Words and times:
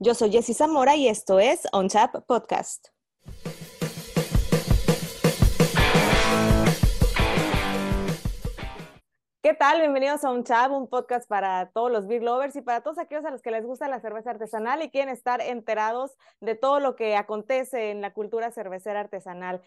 Yo 0.00 0.14
soy 0.14 0.32
Jessy 0.32 0.54
Zamora 0.54 0.96
y 0.96 1.06
esto 1.06 1.38
es 1.38 1.68
On 1.72 1.88
Tap 1.88 2.26
Podcast. 2.26 2.93
¿Qué 9.44 9.52
tal? 9.52 9.78
Bienvenidos 9.78 10.24
a 10.24 10.30
Un 10.30 10.42
Chab, 10.42 10.72
un 10.72 10.88
podcast 10.88 11.28
para 11.28 11.70
todos 11.74 11.92
los 11.92 12.06
beer 12.06 12.22
lovers 12.22 12.56
y 12.56 12.62
para 12.62 12.80
todos 12.80 12.96
aquellos 12.96 13.26
a 13.26 13.30
los 13.30 13.42
que 13.42 13.50
les 13.50 13.66
gusta 13.66 13.88
la 13.88 14.00
cerveza 14.00 14.30
artesanal 14.30 14.82
y 14.82 14.88
quieren 14.88 15.10
estar 15.10 15.42
enterados 15.42 16.16
de 16.40 16.54
todo 16.54 16.80
lo 16.80 16.96
que 16.96 17.14
acontece 17.14 17.90
en 17.90 18.00
la 18.00 18.14
cultura 18.14 18.50
cervecera 18.52 19.00
artesanal. 19.00 19.60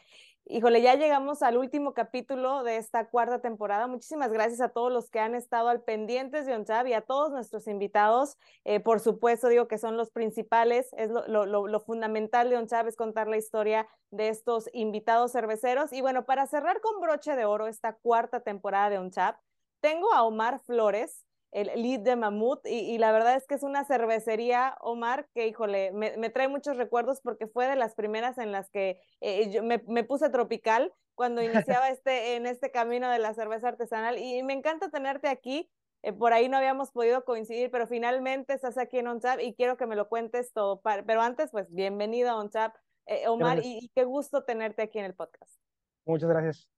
Híjole, 0.45 0.81
ya 0.81 0.95
llegamos 0.95 1.43
al 1.43 1.57
último 1.57 1.93
capítulo 1.93 2.63
de 2.63 2.77
esta 2.77 3.07
cuarta 3.09 3.39
temporada. 3.39 3.85
Muchísimas 3.85 4.31
gracias 4.31 4.61
a 4.61 4.69
todos 4.69 4.91
los 4.91 5.11
que 5.11 5.19
han 5.19 5.35
estado 5.35 5.69
al 5.69 5.83
pendientes 5.83 6.47
de 6.47 6.55
OnChab 6.55 6.87
y 6.87 6.93
a 6.93 7.01
todos 7.01 7.31
nuestros 7.31 7.67
invitados. 7.67 8.35
Eh, 8.63 8.79
por 8.79 8.99
supuesto, 8.99 9.47
digo 9.47 9.67
que 9.67 9.77
son 9.77 9.95
los 9.95 10.09
principales. 10.09 10.89
Es 10.93 11.11
lo, 11.11 11.79
fundamental 11.81 12.49
de 12.49 12.57
OnChab 12.57 12.87
es 12.87 12.95
contar 12.95 13.27
la 13.27 13.37
historia 13.37 13.87
de 14.09 14.29
estos 14.29 14.71
invitados 14.73 15.33
cerveceros. 15.33 15.93
Y 15.93 16.01
bueno, 16.01 16.25
para 16.25 16.47
cerrar 16.47 16.81
con 16.81 16.99
broche 16.99 17.35
de 17.35 17.45
oro 17.45 17.67
esta 17.67 17.93
cuarta 17.93 18.39
temporada 18.39 18.89
de 18.89 18.97
OnChab, 18.97 19.35
tengo 19.81 20.13
a 20.13 20.23
Omar 20.23 20.59
Flores, 20.59 21.25
el 21.51 21.67
lead 21.81 22.01
de 22.01 22.15
Mamut, 22.15 22.65
y, 22.65 22.97
la 22.97 23.11
verdad 23.11 23.35
es 23.35 23.47
que 23.47 23.55
es 23.55 23.63
una 23.63 23.85
cervecería, 23.85 24.77
Omar, 24.81 25.27
que 25.33 25.47
híjole, 25.47 25.91
me, 25.91 26.29
trae 26.29 26.47
muchos 26.47 26.77
recuerdos 26.77 27.21
porque 27.21 27.47
fue 27.47 27.67
de 27.67 27.75
las 27.75 27.95
primeras 27.95 28.37
en 28.37 28.51
las 28.51 28.69
que 28.69 28.99
eh, 29.21 29.49
yo 29.49 29.63
me, 29.63 29.79
puse 30.03 30.29
tropical 30.29 30.93
cuando 31.15 31.41
iniciaba 31.81 31.89
este, 31.89 32.35
en 32.35 32.45
este 32.45 32.71
camino 32.71 33.09
de 33.09 33.19
la 33.19 33.33
cerveza 33.33 33.69
artesanal 33.69 34.17
y 34.17 34.43
me 34.43 34.53
encanta 34.53 34.89
tenerte 34.89 35.29
aquí. 35.29 35.69
Eh, 36.03 36.13
por 36.13 36.31
ahí 36.31 36.47
no 36.47 36.57
habíamos 36.57 36.91
podido 36.91 37.25
coincidir, 37.25 37.71
pero 37.71 37.87
finalmente 37.87 38.53
estás 38.53 38.77
aquí 38.77 38.99
en 38.99 39.07
OnChap 39.07 39.39
y 39.39 39.55
quiero 39.55 39.77
que 39.77 39.87
me 39.87 39.95
lo 39.95 40.09
cuentes 40.09 40.53
todo. 40.53 40.79
Pero 40.81 41.21
antes, 41.21 41.49
pues 41.49 41.73
bienvenido 41.73 42.29
a 42.29 42.37
OnChap, 42.37 42.75
eh, 43.07 43.27
Omar, 43.27 43.63
y, 43.63 43.79
y, 43.81 43.89
qué 43.95 44.03
gusto 44.03 44.43
tenerte 44.43 44.83
aquí 44.83 44.99
en 44.99 45.05
el 45.05 45.15
podcast. 45.15 45.59
Muchas 46.05 46.29
gracias. 46.29 46.69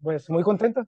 Pues 0.00 0.30
muy 0.30 0.42
contento 0.42 0.86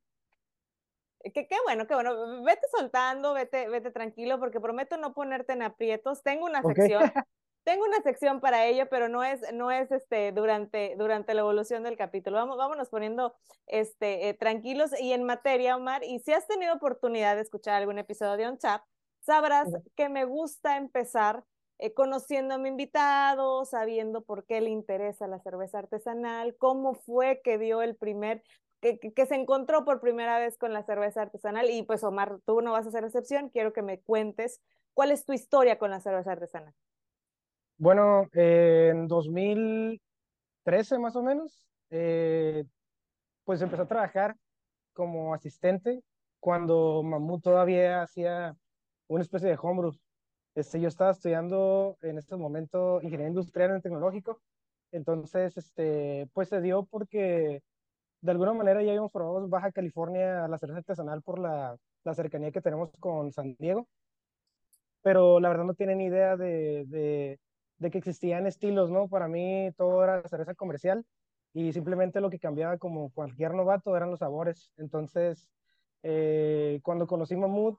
Qué, 1.22 1.46
qué, 1.46 1.56
bueno, 1.64 1.86
qué 1.86 1.94
bueno. 1.94 2.42
Vete 2.42 2.66
soltando, 2.76 3.34
vete, 3.34 3.68
vete 3.68 3.90
tranquilo, 3.90 4.38
porque 4.38 4.60
prometo 4.60 4.96
no 4.96 5.12
ponerte 5.12 5.52
en 5.52 5.62
aprietos. 5.62 6.22
Tengo 6.22 6.46
una 6.46 6.62
sección, 6.62 7.02
tengo 7.64 7.84
una 7.84 8.00
sección 8.02 8.40
para 8.40 8.66
ello, 8.66 8.88
pero 8.88 9.08
no 9.08 9.22
es, 9.22 9.40
no 9.52 9.70
es 9.70 9.90
este, 9.92 10.32
durante, 10.32 10.94
durante 10.96 11.34
la 11.34 11.42
evolución 11.42 11.82
del 11.82 11.96
capítulo. 11.96 12.38
Vamos, 12.38 12.56
vámonos 12.56 12.88
poniendo 12.88 13.34
este, 13.66 14.28
eh, 14.28 14.34
tranquilos 14.34 14.98
y 14.98 15.12
en 15.12 15.24
materia, 15.24 15.76
Omar. 15.76 16.02
Y 16.04 16.20
si 16.20 16.32
has 16.32 16.46
tenido 16.46 16.74
oportunidad 16.74 17.36
de 17.36 17.42
escuchar 17.42 17.74
algún 17.74 17.98
episodio 17.98 18.36
de 18.36 18.46
On 18.46 18.58
Chap, 18.58 18.82
sabrás 19.20 19.68
que 19.96 20.08
me 20.08 20.24
gusta 20.24 20.78
empezar 20.78 21.44
eh, 21.82 21.94
conociendo 21.94 22.54
a 22.54 22.58
mi 22.58 22.68
invitado, 22.68 23.64
sabiendo 23.64 24.22
por 24.22 24.44
qué 24.44 24.60
le 24.60 24.70
interesa 24.70 25.26
la 25.26 25.38
cerveza 25.40 25.78
artesanal, 25.78 26.54
cómo 26.56 26.94
fue 26.94 27.40
que 27.42 27.56
dio 27.56 27.80
el 27.80 27.96
primer 27.96 28.42
que, 28.80 29.26
se 29.26 29.34
encontró 29.34 29.84
por 29.84 30.00
primera 30.00 30.38
vez 30.38 30.56
con 30.56 30.72
la 30.72 30.82
cerveza 30.82 31.22
artesanal. 31.22 31.70
Y 31.70 31.82
pues 31.82 32.02
Omar, 32.04 32.38
tú 32.44 32.60
no 32.60 32.72
vas 32.72 32.86
a 32.86 32.88
hacer 32.88 33.04
excepción, 33.04 33.50
quiero 33.50 33.72
que 33.72 33.82
me 33.82 34.00
cuentes 34.00 34.60
cuál 34.94 35.10
es 35.10 35.24
tu 35.24 35.32
historia 35.32 35.78
con 35.78 35.90
la 35.90 36.00
cerveza 36.00 36.32
artesanal. 36.32 36.74
Bueno, 37.76 38.28
en 38.32 39.08
2013 39.08 40.98
más 40.98 41.16
o 41.16 41.22
menos, 41.22 41.66
eh, 41.90 42.64
pues 43.44 43.62
empezó 43.62 43.82
a 43.82 43.88
trabajar 43.88 44.36
como 44.92 45.32
asistente 45.34 46.02
cuando 46.40 47.02
Mamut 47.02 47.42
todavía 47.42 48.02
hacía 48.02 48.54
una 49.08 49.22
especie 49.22 49.48
de 49.48 49.58
homebrew. 49.60 49.92
Este, 50.54 50.80
yo 50.80 50.88
estaba 50.88 51.12
estudiando 51.12 51.96
en 52.02 52.18
este 52.18 52.36
momento 52.36 53.00
ingeniería 53.02 53.28
industrial 53.28 53.78
y 53.78 53.80
tecnológico, 53.80 54.40
entonces, 54.92 55.56
este, 55.56 56.28
pues 56.32 56.48
se 56.48 56.60
dio 56.60 56.84
porque 56.84 57.62
de 58.20 58.30
alguna 58.30 58.52
manera 58.52 58.82
ya 58.82 58.90
habíamos 58.90 59.12
probado 59.12 59.48
Baja 59.48 59.72
California 59.72 60.46
la 60.48 60.58
cerveza 60.58 60.78
artesanal 60.80 61.22
por 61.22 61.38
la, 61.38 61.76
la, 62.04 62.14
cercanía 62.14 62.50
que 62.52 62.60
tenemos 62.60 62.90
con 63.00 63.32
San 63.32 63.54
Diego, 63.58 63.88
pero 65.02 65.40
la 65.40 65.48
verdad 65.48 65.64
no 65.64 65.74
tienen 65.74 66.00
idea 66.00 66.36
de, 66.36 66.84
de, 66.86 67.40
de, 67.78 67.90
que 67.90 67.98
existían 67.98 68.46
estilos, 68.46 68.90
¿no? 68.90 69.08
Para 69.08 69.28
mí 69.28 69.70
todo 69.76 70.04
era 70.04 70.26
cerveza 70.28 70.54
comercial 70.54 71.04
y 71.52 71.72
simplemente 71.72 72.20
lo 72.20 72.30
que 72.30 72.38
cambiaba 72.38 72.78
como 72.78 73.10
cualquier 73.10 73.54
novato 73.54 73.96
eran 73.96 74.10
los 74.10 74.20
sabores. 74.20 74.70
Entonces, 74.76 75.48
eh, 76.02 76.80
cuando 76.82 77.06
conocí 77.06 77.36
Mamut, 77.36 77.78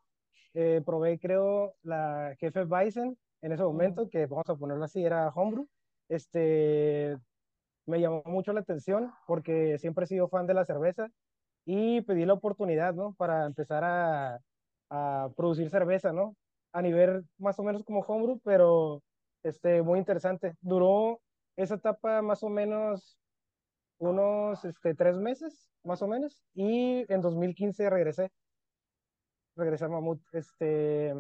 eh, 0.54 0.82
probé 0.86 1.20
creo 1.20 1.76
la 1.84 2.36
Jefe 2.40 2.66
Bison 2.66 3.18
en 3.42 3.52
ese 3.52 3.64
momento, 3.64 4.10
que 4.10 4.26
vamos 4.26 4.50
a 4.50 4.56
ponerlo 4.56 4.84
así, 4.84 5.04
era 5.04 5.30
homebrew. 5.30 5.68
Este, 6.10 7.18
me 7.86 8.00
llamó 8.00 8.24
mucho 8.26 8.54
la 8.54 8.62
atención 8.62 9.12
porque 9.28 9.78
siempre 9.78 10.06
he 10.06 10.08
sido 10.08 10.28
fan 10.30 10.48
de 10.48 10.54
la 10.54 10.66
cerveza 10.66 11.10
y 11.66 12.02
pedí 12.02 12.26
la 12.26 12.34
oportunidad, 12.34 12.94
¿no? 12.94 13.14
Para 13.14 13.46
empezar 13.46 13.84
a, 13.84 14.40
a 14.90 15.30
producir 15.36 15.70
cerveza, 15.70 16.12
¿no? 16.14 16.36
A 16.74 16.82
nivel 16.82 17.26
más 17.38 17.60
o 17.60 17.64
menos 17.64 17.84
como 17.84 18.02
homebrew, 18.02 18.40
pero 18.44 19.02
este, 19.44 19.82
muy 19.82 20.00
interesante. 20.00 20.56
Duró 20.62 21.22
esa 21.56 21.76
etapa 21.76 22.22
más 22.22 22.44
o 22.44 22.50
menos 22.50 23.18
unos 24.00 24.66
este, 24.66 24.96
tres 24.96 25.18
meses, 25.18 25.72
más 25.84 26.02
o 26.02 26.08
menos, 26.08 26.44
y 26.54 27.06
en 27.12 27.22
2015 27.22 27.90
regresé. 27.90 28.32
Regresé 29.56 29.86
a 29.86 29.90
Mamut. 29.90 30.22
Este, 30.32 31.14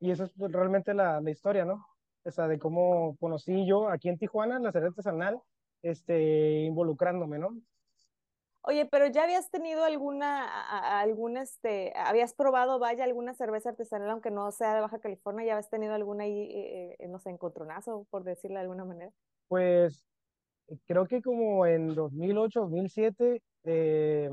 y 0.00 0.10
eso 0.10 0.24
es 0.24 0.32
realmente 0.36 0.94
la, 0.94 1.20
la 1.20 1.30
historia, 1.30 1.64
¿no? 1.64 1.86
O 2.24 2.48
de 2.48 2.58
cómo 2.58 3.16
conocí 3.18 3.66
yo 3.66 3.88
aquí 3.88 4.08
en 4.08 4.16
Tijuana 4.16 4.58
la 4.58 4.72
cerveza 4.72 4.88
artesanal 4.88 5.42
este, 5.84 6.62
involucrándome, 6.64 7.38
¿no? 7.38 7.56
Oye, 8.66 8.86
pero 8.86 9.06
ya 9.06 9.24
habías 9.24 9.50
tenido 9.50 9.84
alguna, 9.84 11.00
algún, 11.00 11.36
este, 11.36 11.92
habías 11.96 12.32
probado, 12.32 12.78
vaya, 12.78 13.04
alguna 13.04 13.34
cerveza 13.34 13.68
artesanal, 13.68 14.08
aunque 14.08 14.30
no 14.30 14.50
sea 14.52 14.74
de 14.74 14.80
Baja 14.80 14.98
California, 15.00 15.44
ya 15.44 15.52
habías 15.52 15.68
tenido 15.68 15.92
alguna 15.92 16.24
ahí, 16.24 16.50
eh, 16.50 16.96
eh, 16.98 17.08
no 17.08 17.18
sé, 17.18 17.28
encontronazo, 17.28 18.06
por 18.08 18.24
decirlo 18.24 18.56
de 18.56 18.62
alguna 18.62 18.86
manera. 18.86 19.12
Pues 19.48 20.06
creo 20.86 21.06
que 21.06 21.20
como 21.20 21.66
en 21.66 21.94
2008, 21.94 22.60
2007, 22.60 23.42
eh, 23.64 24.30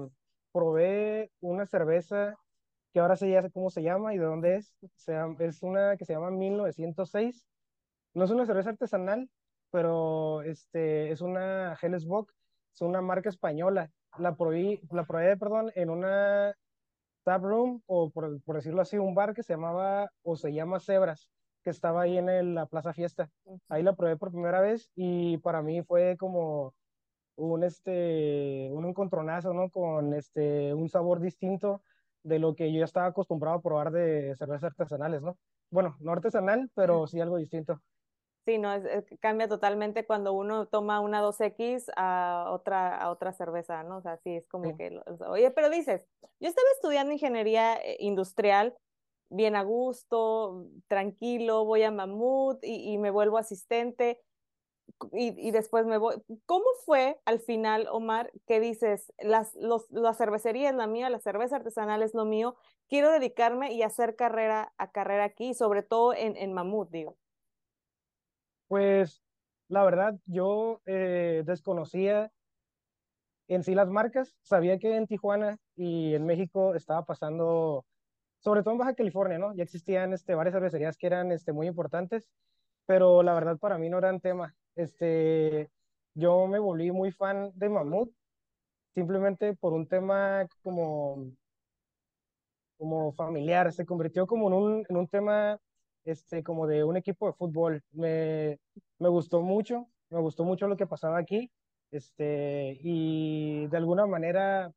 probé 0.53 1.29
una 1.41 1.66
cerveza 1.66 2.38
que 2.94 3.01
ahora 3.01 3.17
se 3.17 3.29
ya 3.29 3.41
sé 3.41 3.51
cómo 3.51 3.69
se 3.69 3.84
llama 3.84 4.13
y 4.13 4.17
de 4.17 4.25
dónde 4.25 4.56
es. 4.56 4.73
O 4.81 4.88
sea, 4.95 5.28
es 5.40 5.61
una 5.61 5.97
que 5.97 6.06
se 6.06 6.13
llama 6.13 6.31
1906. 6.31 7.45
No 8.13 8.23
es 8.23 8.31
una 8.31 8.45
cerveza 8.45 8.69
artesanal, 8.69 9.29
pero 9.71 10.41
este, 10.43 11.11
es 11.11 11.21
una 11.21 11.77
Hellesbock, 11.81 12.31
es 12.73 12.81
una 12.81 13.01
marca 13.01 13.29
española. 13.29 13.91
La 14.17 14.35
probé, 14.35 14.81
la 14.91 15.05
probé 15.05 15.37
perdón, 15.37 15.71
en 15.75 15.89
una 15.89 16.53
tap 17.23 17.43
room, 17.43 17.81
o 17.85 18.09
por, 18.09 18.41
por, 18.43 18.55
decirlo 18.55 18.81
así, 18.81 18.97
un 18.97 19.15
bar 19.15 19.33
que 19.33 19.43
se 19.43 19.53
llamaba, 19.53 20.11
o 20.23 20.35
se 20.35 20.53
llama 20.53 20.79
Cebras, 20.79 21.29
que 21.63 21.69
estaba 21.69 22.03
ahí 22.03 22.17
en 22.17 22.55
la 22.55 22.65
Plaza 22.65 22.93
Fiesta. 22.93 23.29
Ahí 23.69 23.83
la 23.83 23.95
probé 23.95 24.17
por 24.17 24.31
primera 24.31 24.61
vez 24.61 24.89
y 24.95 25.37
para 25.39 25.61
mí 25.61 25.83
fue 25.83 26.17
como 26.17 26.73
un, 27.35 27.63
este, 27.63 28.69
un 28.71 28.85
encontronazo, 28.85 29.53
¿no? 29.53 29.69
Con 29.69 30.13
este, 30.13 30.73
un 30.73 30.89
sabor 30.89 31.19
distinto 31.19 31.81
de 32.23 32.39
lo 32.39 32.55
que 32.55 32.71
yo 32.71 32.79
ya 32.79 32.85
estaba 32.85 33.07
acostumbrado 33.07 33.57
a 33.57 33.61
probar 33.61 33.91
de 33.91 34.35
cervezas 34.35 34.65
artesanales, 34.65 35.21
¿no? 35.21 35.37
Bueno, 35.69 35.97
no 35.99 36.11
artesanal, 36.11 36.69
pero 36.75 37.07
sí 37.07 37.19
algo 37.19 37.37
distinto. 37.37 37.81
Sí, 38.46 38.57
no, 38.57 38.74
es, 38.74 39.06
cambia 39.19 39.47
totalmente 39.47 40.06
cuando 40.06 40.34
uno 40.34 40.66
toma 40.66 41.00
una 41.00 41.22
2X 41.22 41.91
a 41.96 42.47
otra, 42.50 42.97
a 42.97 43.12
otra 43.12 43.34
cerveza, 43.34 43.84
¿no? 43.84 43.97
O 43.97 44.02
sea, 44.02 44.18
sí, 44.18 44.35
es 44.35 44.47
como 44.47 44.75
que, 44.75 45.00
oye, 45.28 45.52
pero 45.52 45.69
dices, 45.69 46.03
yo 46.40 46.50
estaba 46.50 46.68
estudiando 46.75 47.13
ingeniería 47.13 47.75
eh, 47.75 47.97
industrial, 48.00 48.75
bien 49.29 49.56
a 49.56 49.62
gusto, 49.63 50.66
tranquilo, 50.88 51.66
voy 51.66 51.84
a 51.84 51.91
Mamut 51.91 52.63
y, 52.63 52.94
y 52.94 52.97
me 52.97 53.12
vuelvo 53.12 53.38
asistente 53.38 54.20
y, 55.14 55.47
y, 55.47 55.52
después 55.52 55.85
me 55.85 55.97
voy. 55.97 56.16
¿Cómo 56.46 56.66
fue 56.85 57.20
al 57.26 57.40
final, 57.40 57.87
Omar, 57.91 58.32
que 58.47 58.59
dices, 58.59 59.14
las, 59.20 59.55
los, 59.55 59.90
la 59.91 60.14
cervecería 60.14 60.70
es 60.70 60.76
la 60.76 60.87
mía, 60.87 61.09
la 61.09 61.20
cerveza 61.20 61.58
artesanal 61.58 62.02
es 62.03 62.14
lo 62.14 62.26
mío, 62.26 62.55
quiero 62.90 63.11
dedicarme 63.11 63.73
y 63.73 63.84
hacer 63.84 64.16
carrera 64.16 64.73
a 64.78 64.91
carrera 64.91 65.26
aquí, 65.26 65.53
sobre 65.53 65.84
todo 65.84 66.14
en, 66.14 66.37
en 66.37 66.53
Mamut, 66.53 66.90
digo? 66.91 67.17
Pues 68.72 69.22
la 69.68 69.84
verdad, 69.84 70.18
yo 70.28 70.79
eh, 70.85 71.44
desconocía 71.46 72.32
en 73.50 73.64
sí 73.64 73.76
las 73.76 73.90
marcas, 73.90 74.38
sabía 74.44 74.79
que 74.79 74.96
en 74.96 75.08
Tijuana 75.08 75.58
y 75.76 76.16
en 76.16 76.26
México 76.26 76.73
estaba 76.73 77.03
pasando, 77.03 77.85
sobre 78.40 78.64
todo 78.64 78.72
en 78.72 78.78
Baja 78.78 78.96
California, 78.96 79.38
¿no? 79.40 79.53
Ya 79.56 79.64
existían 79.64 80.14
este, 80.14 80.35
varias 80.35 80.53
cervecerías 80.53 80.96
que 80.96 81.08
eran 81.08 81.34
este, 81.34 81.52
muy 81.52 81.68
importantes, 81.68 82.29
pero 82.85 83.23
la 83.23 83.34
verdad 83.34 83.58
para 83.58 83.78
mí 83.78 83.90
no 83.90 83.97
eran 83.97 84.22
tema. 84.22 84.56
Este, 84.78 85.70
yo 86.14 86.47
me 86.47 86.59
volví 86.59 86.91
muy 86.94 87.12
fan 87.12 87.52
de 87.56 87.68
Mamut, 87.68 88.14
simplemente 88.96 89.53
por 89.53 89.73
un 89.73 89.85
tema 89.85 90.47
como, 90.64 91.29
como 92.78 93.12
familiar, 93.12 93.73
se 93.73 93.85
convirtió 93.85 94.26
como 94.28 94.47
en 94.47 94.53
un, 94.53 94.85
en 94.88 94.96
un 94.96 95.09
tema 95.09 95.59
este, 96.05 96.43
como 96.43 96.67
de 96.67 96.83
un 96.83 96.97
equipo 96.97 97.27
de 97.27 97.33
fútbol. 97.33 97.83
Me, 97.91 98.59
me 98.99 99.09
gustó 99.09 99.41
mucho, 99.41 99.87
me 100.09 100.19
gustó 100.19 100.43
mucho 100.43 100.67
lo 100.67 100.77
que 100.77 100.87
pasaba 100.87 101.17
aquí, 101.17 101.51
este, 101.91 102.77
y 102.81 103.67
de 103.67 103.77
alguna 103.77 104.05
manera 104.05 104.71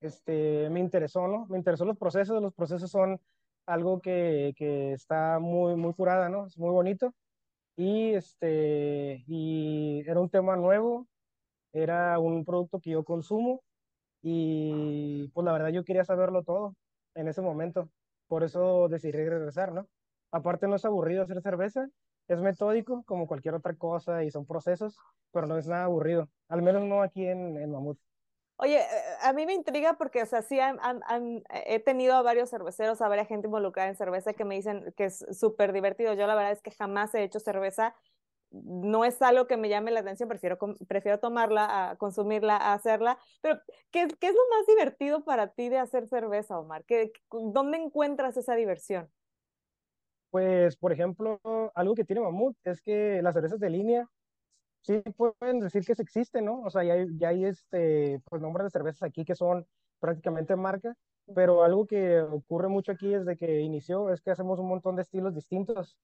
este, 0.00 0.70
me 0.70 0.80
interesó, 0.80 1.28
¿no? 1.28 1.46
Me 1.46 1.58
interesó 1.58 1.84
los 1.84 1.98
procesos, 1.98 2.42
los 2.42 2.54
procesos 2.54 2.90
son 2.90 3.20
algo 3.66 4.00
que, 4.00 4.54
que 4.56 4.92
está 4.92 5.38
muy, 5.40 5.76
muy 5.76 5.92
curada, 5.94 6.28
¿no? 6.28 6.46
Es 6.46 6.58
muy 6.58 6.70
bonito. 6.70 7.14
Y, 7.76 8.14
este, 8.14 9.24
y 9.26 10.02
era 10.06 10.20
un 10.20 10.30
tema 10.30 10.56
nuevo, 10.56 11.06
era 11.72 12.18
un 12.18 12.44
producto 12.44 12.80
que 12.80 12.90
yo 12.90 13.04
consumo 13.04 13.62
y 14.22 15.28
pues 15.34 15.44
la 15.44 15.52
verdad 15.52 15.68
yo 15.70 15.84
quería 15.84 16.04
saberlo 16.04 16.42
todo 16.44 16.74
en 17.14 17.28
ese 17.28 17.42
momento. 17.42 17.90
Por 18.28 18.42
eso 18.44 18.88
decidí 18.88 19.12
regresar, 19.12 19.72
¿no? 19.72 19.88
Aparte 20.30 20.68
no 20.68 20.76
es 20.76 20.84
aburrido 20.84 21.22
hacer 21.22 21.40
cerveza, 21.40 21.88
es 22.28 22.40
metódico 22.40 23.02
como 23.04 23.26
cualquier 23.26 23.54
otra 23.54 23.74
cosa 23.74 24.22
y 24.22 24.30
son 24.30 24.46
procesos, 24.46 24.98
pero 25.32 25.46
no 25.46 25.58
es 25.58 25.66
nada 25.66 25.84
aburrido, 25.84 26.28
al 26.48 26.62
menos 26.62 26.82
no 26.82 27.02
aquí 27.02 27.26
en, 27.26 27.70
Mamut. 27.70 27.98
Oye, 28.60 28.80
eh, 28.80 28.84
a 29.22 29.32
mí 29.32 29.46
me 29.46 29.54
intriga 29.54 29.94
porque, 29.94 30.22
o 30.22 30.26
sea, 30.26 30.42
sí 30.42 30.58
han, 30.58 30.78
he 31.64 31.78
tenido 31.78 32.14
a 32.14 32.22
varios 32.22 32.50
cerveceros, 32.50 33.00
a 33.00 33.08
varias 33.08 33.28
gente 33.28 33.46
involucrada 33.46 33.88
en 33.88 33.96
cerveza 33.96 34.32
que 34.32 34.44
me 34.44 34.56
dicen 34.56 34.92
que 34.96 35.06
es 35.06 35.24
súper 35.30 35.72
divertido. 35.72 36.12
Yo 36.14 36.26
la 36.26 36.34
verdad 36.34 36.52
es 36.52 36.60
que 36.60 36.72
jamás 36.72 37.14
he 37.14 37.22
hecho 37.22 37.38
cerveza. 37.38 37.94
No 38.50 39.04
es 39.04 39.22
algo 39.22 39.46
que 39.46 39.56
me 39.56 39.68
llame 39.68 39.92
la 39.92 40.00
atención, 40.00 40.28
prefiero, 40.28 40.58
prefiero 40.88 41.20
tomarla, 41.20 41.94
consumirla, 41.98 42.56
hacerla. 42.72 43.18
Pero, 43.42 43.60
¿qué, 43.92 44.08
¿qué, 44.18 44.26
es 44.26 44.34
lo 44.34 44.56
más 44.56 44.66
divertido 44.66 45.24
para 45.24 45.52
ti 45.52 45.68
de 45.68 45.78
hacer 45.78 46.08
cerveza, 46.08 46.58
Omar? 46.58 46.84
¿Qué, 46.84 47.12
¿Dónde 47.30 47.78
encuentras 47.78 48.36
esa 48.36 48.56
diversión? 48.56 49.08
Pues, 50.30 50.76
por 50.76 50.92
ejemplo, 50.92 51.40
algo 51.74 51.94
que 51.94 52.04
tiene 52.04 52.20
Mamut 52.22 52.56
es 52.64 52.82
que 52.82 53.22
las 53.22 53.34
cervezas 53.34 53.60
de 53.60 53.70
línea 53.70 54.06
sí 54.82 55.02
pueden 55.16 55.60
decir 55.60 55.84
que 55.84 55.94
se 55.94 56.02
existe, 56.02 56.42
¿no? 56.42 56.62
O 56.62 56.70
sea, 56.70 56.84
ya 56.84 56.94
hay, 56.94 57.06
ya 57.18 57.28
hay 57.28 57.44
este, 57.46 58.20
pues, 58.28 58.42
nombres 58.42 58.66
de 58.66 58.70
cervezas 58.70 59.02
aquí 59.04 59.24
que 59.24 59.34
son 59.34 59.66
prácticamente 60.00 60.56
marca, 60.56 60.94
pero 61.34 61.64
algo 61.64 61.86
que 61.86 62.20
ocurre 62.20 62.68
mucho 62.68 62.92
aquí 62.92 63.08
desde 63.08 63.36
que 63.36 63.60
inició 63.60 64.12
es 64.12 64.20
que 64.20 64.30
hacemos 64.30 64.58
un 64.58 64.68
montón 64.68 64.96
de 64.96 65.02
estilos 65.02 65.34
distintos 65.34 65.96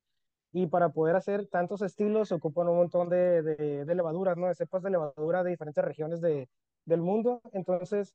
y 0.53 0.69
para 0.69 0.91
poder 0.91 1.17
hacer 1.17 1.47
tantos 1.49 1.83
estilos 1.83 2.29
se 2.29 2.35
ocupan 2.37 2.69
un 2.69 2.77
montón 2.77 3.09
de, 3.09 3.43
de, 3.43 3.95
levaduras, 3.95 4.37
¿no? 4.37 4.47
De 4.47 4.55
cepas 4.55 4.83
de 4.83 4.91
levadura 4.91 5.43
de 5.43 5.51
diferentes 5.51 5.85
regiones 5.85 6.21
de, 6.21 6.49
del 6.85 7.01
mundo. 7.01 7.43
Entonces, 7.53 8.15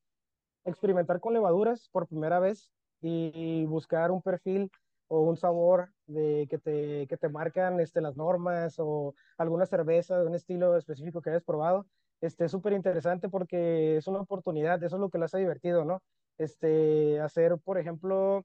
experimentar 0.66 1.20
con 1.20 1.34
levaduras 1.34 1.90
por 1.92 2.08
primera 2.08 2.40
vez 2.40 2.72
y 3.02 3.66
buscar 3.66 4.12
un 4.12 4.22
perfil 4.22 4.72
o 5.10 5.22
un 5.22 5.38
sabor 5.38 5.92
de, 6.08 6.48
que, 6.50 6.58
te, 6.60 7.08
que 7.08 7.18
te 7.18 7.30
marcan 7.30 7.80
este, 7.80 8.02
las 8.02 8.16
normas 8.16 8.76
o 8.80 9.16
alguna 9.38 9.66
cerveza 9.66 10.20
de 10.20 10.28
un 10.28 10.36
estilo 10.36 10.78
específico 10.78 11.22
que 11.22 11.32
hayas 11.32 11.44
probado, 11.44 11.88
este, 12.22 12.46
es 12.46 12.52
súper 12.52 12.74
interesante 12.74 13.30
porque 13.30 13.98
es 13.98 14.08
una 14.08 14.22
oportunidad, 14.22 14.82
eso 14.84 14.96
es 14.98 15.00
lo 15.02 15.10
que 15.10 15.18
lo 15.18 15.26
hace 15.26 15.40
divertido, 15.40 15.84
¿no? 15.86 16.02
Este, 16.38 17.20
hacer, 17.20 17.58
por 17.64 17.78
ejemplo, 17.78 18.44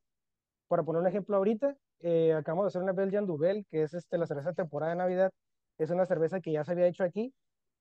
para 0.69 0.83
poner 0.83 1.03
un 1.03 1.09
ejemplo 1.09 1.37
ahorita, 1.37 1.77
eh, 2.01 2.33
acabamos 2.35 2.65
de 2.65 2.69
hacer 2.69 2.83
una 2.83 2.93
Belgian 2.93 3.27
Duvel, 3.27 3.67
que 3.71 3.83
es 3.83 3.95
este, 3.95 4.19
la 4.19 4.27
cerveza 4.27 4.51
de 4.51 4.57
temporada 4.57 4.93
de 4.93 4.99
Navidad, 4.99 5.33
es 5.79 5.91
una 5.91 6.07
cerveza 6.07 6.41
que 6.41 6.53
ya 6.53 6.65
se 6.65 6.73
había 6.73 6.87
hecho 6.87 7.05
aquí, 7.05 7.35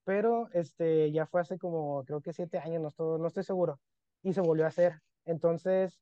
pero 0.04 0.50
este, 0.54 1.12
ya 1.12 1.26
fue 1.26 1.42
hace 1.42 1.58
como, 1.58 2.04
creo 2.06 2.22
que 2.22 2.34
siete 2.34 2.58
años, 2.60 2.82
no 2.82 2.88
estoy, 2.90 3.20
no 3.22 3.28
estoy 3.28 3.44
seguro, 3.44 3.80
y 4.24 4.34
se 4.34 4.42
volvió 4.42 4.66
a 4.66 4.70
hacer. 4.70 5.00
Entonces, 5.26 6.00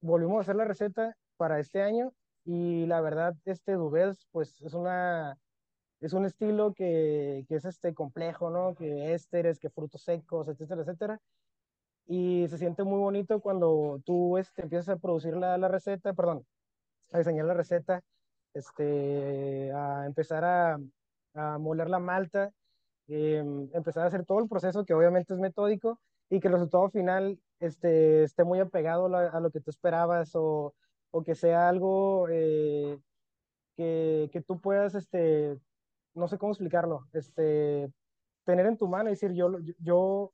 volvimos 0.00 0.38
a 0.38 0.40
hacer 0.42 0.56
la 0.56 0.64
receta 0.64 1.16
para 1.36 1.60
este 1.60 1.82
año 1.82 2.12
y 2.44 2.86
la 2.86 3.00
verdad 3.00 3.34
este 3.44 3.72
Dubels 3.72 4.26
pues 4.32 4.60
es 4.62 4.74
una 4.74 5.38
es 6.00 6.12
un 6.12 6.24
estilo 6.26 6.74
que, 6.74 7.44
que 7.48 7.56
es 7.56 7.64
este 7.64 7.94
complejo, 7.94 8.50
¿no? 8.50 8.74
Que 8.74 9.14
ésteres, 9.14 9.58
que 9.58 9.70
frutos 9.70 10.02
secos, 10.02 10.48
etcétera, 10.48 10.82
etcétera. 10.82 11.20
Y 12.06 12.46
se 12.48 12.58
siente 12.58 12.84
muy 12.84 12.98
bonito 12.98 13.40
cuando 13.40 14.00
tú 14.04 14.38
este, 14.38 14.62
empiezas 14.62 14.90
a 14.90 14.98
producir 14.98 15.36
la, 15.36 15.58
la 15.58 15.68
receta, 15.68 16.12
perdón, 16.14 16.46
a 17.12 17.18
diseñar 17.18 17.46
la 17.46 17.54
receta, 17.54 18.02
este, 18.54 19.72
a 19.72 20.06
empezar 20.06 20.44
a, 20.44 20.78
a 21.34 21.58
moler 21.58 21.88
la 21.88 21.98
malta, 21.98 22.52
eh, 23.08 23.42
empezar 23.72 24.04
a 24.04 24.06
hacer 24.06 24.24
todo 24.24 24.40
el 24.40 24.48
proceso 24.48 24.84
que 24.84 24.94
obviamente 24.94 25.32
es 25.32 25.40
metódico 25.40 26.00
y 26.28 26.40
que 26.40 26.48
el 26.48 26.54
resultado 26.54 26.90
final 26.90 27.38
este, 27.60 28.24
esté 28.24 28.44
muy 28.44 28.60
apegado 28.60 29.14
a, 29.14 29.40
lo 29.40 29.50
que 29.50 29.60
tú 29.60 29.70
esperabas 29.70 30.30
o 30.34 30.74
o 31.10 31.22
que 31.22 31.34
sea 31.34 31.68
algo 31.68 32.28
eh, 32.30 32.98
que, 33.76 34.30
que, 34.32 34.40
tú 34.40 34.60
puedas, 34.60 34.94
este, 34.94 35.58
no 36.14 36.28
sé 36.28 36.38
cómo 36.38 36.52
explicarlo, 36.52 37.06
este, 37.12 37.90
tener 38.44 38.66
en 38.66 38.76
tu 38.78 38.88
mano 38.88 39.08
y 39.08 39.12
decir, 39.12 39.32
yo, 39.32 39.50
yo 39.78 40.32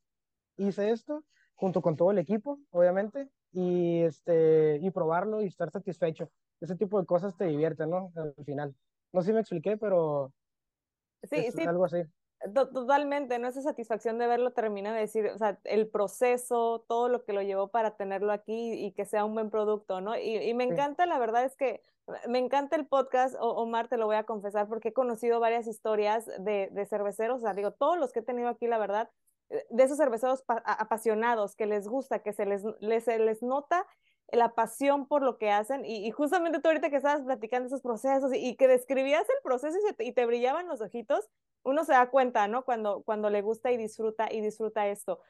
hice 0.57 0.91
esto 0.91 1.25
junto 1.55 1.83
con 1.83 1.97
todo 1.97 2.11
el 2.11 2.19
equipo, 2.19 2.59
obviamente, 2.71 3.29
y, 3.53 4.03
este, 4.03 4.79
y 4.81 4.91
probarlo 4.91 5.43
y 5.43 5.47
estar 5.47 5.71
satisfecho. 5.71 6.31
Ese 6.61 6.77
tipo 6.77 7.01
de 7.01 7.07
cosas 7.07 7.37
te 7.37 7.47
divierten, 7.47 7.91
¿no? 7.91 8.13
Al 8.17 8.35
final. 8.45 8.75
No 9.13 9.21
sé 9.21 9.29
si 9.29 9.33
me 9.33 9.41
expliqué, 9.41 9.77
pero 9.77 10.33
sí, 11.23 11.37
es 11.37 11.55
sí. 11.55 11.63
algo 11.63 11.85
así. 11.85 12.03
Totalmente, 12.55 13.39
¿no? 13.39 13.49
Esa 13.49 13.63
satisfacción 13.63 14.19
de 14.19 14.27
verlo 14.27 14.53
termina 14.53 14.93
de 14.93 15.01
decir, 15.01 15.27
o 15.29 15.39
sea, 15.39 15.59
el 15.65 15.89
proceso, 15.89 16.85
todo 16.89 17.09
lo 17.09 17.25
que 17.25 17.33
lo 17.33 17.43
llevó 17.43 17.69
para 17.69 17.97
tenerlo 17.97 18.33
aquí 18.33 18.73
y 18.73 18.93
que 18.93 19.05
sea 19.05 19.25
un 19.25 19.35
buen 19.35 19.51
producto, 19.51 20.01
¿no? 20.01 20.17
Y, 20.17 20.39
y 20.39 20.55
me 20.55 20.65
encanta, 20.65 21.07
la 21.07 21.19
verdad 21.19 21.45
es 21.45 21.57
que 21.57 21.83
me 22.29 22.39
encanta 22.39 22.77
el 22.77 22.87
podcast, 22.87 23.37
Omar, 23.39 23.89
te 23.89 23.97
lo 23.97 24.07
voy 24.07 24.17
a 24.17 24.25
confesar, 24.25 24.69
porque 24.69 24.89
he 24.89 24.93
conocido 24.93 25.41
varias 25.41 25.67
historias 25.67 26.27
de, 26.39 26.69
de 26.73 26.87
cerveceros, 26.87 27.39
o 27.39 27.41
sea, 27.41 27.55
digo, 27.55 27.71
todos 27.73 27.99
los 27.99 28.13
que 28.13 28.21
he 28.21 28.25
tenido 28.25 28.49
aquí, 28.49 28.67
la 28.67 28.79
verdad, 28.79 29.11
eh, 29.51 29.65
de 29.71 29.83
esos 29.85 29.99
cerveceros 29.99 30.45
apasionados, 30.47 31.55
que 31.55 31.67
les 31.67 31.87
gusta, 31.87 32.19
que 32.21 32.33
se 32.33 32.45
les, 32.47 32.65
les, 32.81 33.07
les 33.07 33.43
nota 33.43 33.87
la 34.33 34.55
pasión 34.55 35.07
por 35.07 35.23
lo 35.23 35.37
que 35.37 35.51
hacen 35.51 35.85
y, 35.85 36.11
justamente 36.11 36.59
tú 36.59 36.69
ahorita 36.69 36.91
que 36.91 36.97
estabas 36.97 37.23
platicando 37.23 37.67
esos 37.67 37.83
procesos 37.83 38.33
y, 38.35 38.57
que 38.57 38.67
describías 38.67 39.29
el 39.29 39.43
proceso 39.45 39.77
y, 39.79 39.95
te, 39.95 40.05
y, 40.05 40.13
te 40.13 40.27
brillaban 40.27 40.67
los 40.67 40.81
ojitos, 40.81 41.29
uno 41.63 41.85
se 41.85 41.93
da 41.93 42.11
cuenta, 42.11 42.49
¿no? 42.49 42.65
Cuando, 42.65 43.03
cuando 43.03 43.31
le 43.31 43.43
gusta 43.43 43.71
y 43.73 43.77
disfruta 43.77 44.33
y 44.33 44.41
disfruta 44.41 44.89
esto. 44.89 45.21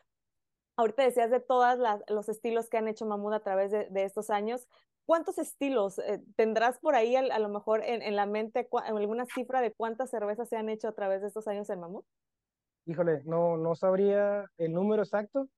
Ahorita 0.76 1.02
decías 1.02 1.30
de 1.30 1.40
todos 1.40 1.78
los 2.08 2.28
estilos 2.28 2.70
que 2.70 2.78
han 2.78 2.88
hecho 2.88 3.04
Mamut 3.04 3.34
a 3.34 3.40
través 3.40 3.70
de, 3.70 4.04
estos 4.04 4.30
años. 4.30 4.68
¿Cuántos 5.04 5.36
estilos 5.38 5.98
eh, 5.98 6.22
tendrás 6.36 6.78
por 6.78 6.94
ahí 6.94 7.16
a, 7.16 7.38
lo 7.38 7.48
mejor 7.48 7.82
en, 7.84 8.02
en 8.02 8.16
la 8.16 8.24
mente 8.24 8.68
alguna 8.86 9.26
cifra 9.26 9.60
de 9.60 9.72
cuántas 9.72 10.10
cervezas 10.10 10.48
se 10.48 10.56
han 10.56 10.68
hecho 10.68 10.88
a 10.88 10.92
través 10.92 11.20
de 11.20 11.26
estos 11.26 11.48
años 11.48 11.68
en 11.70 11.80
Mamut? 11.80 12.06
Híjole, 12.86 13.22
no, 13.24 13.56
no 13.56 13.74
sabría 13.74 14.46
el 14.58 14.72
número 14.72 15.02
exacto, 15.02 15.48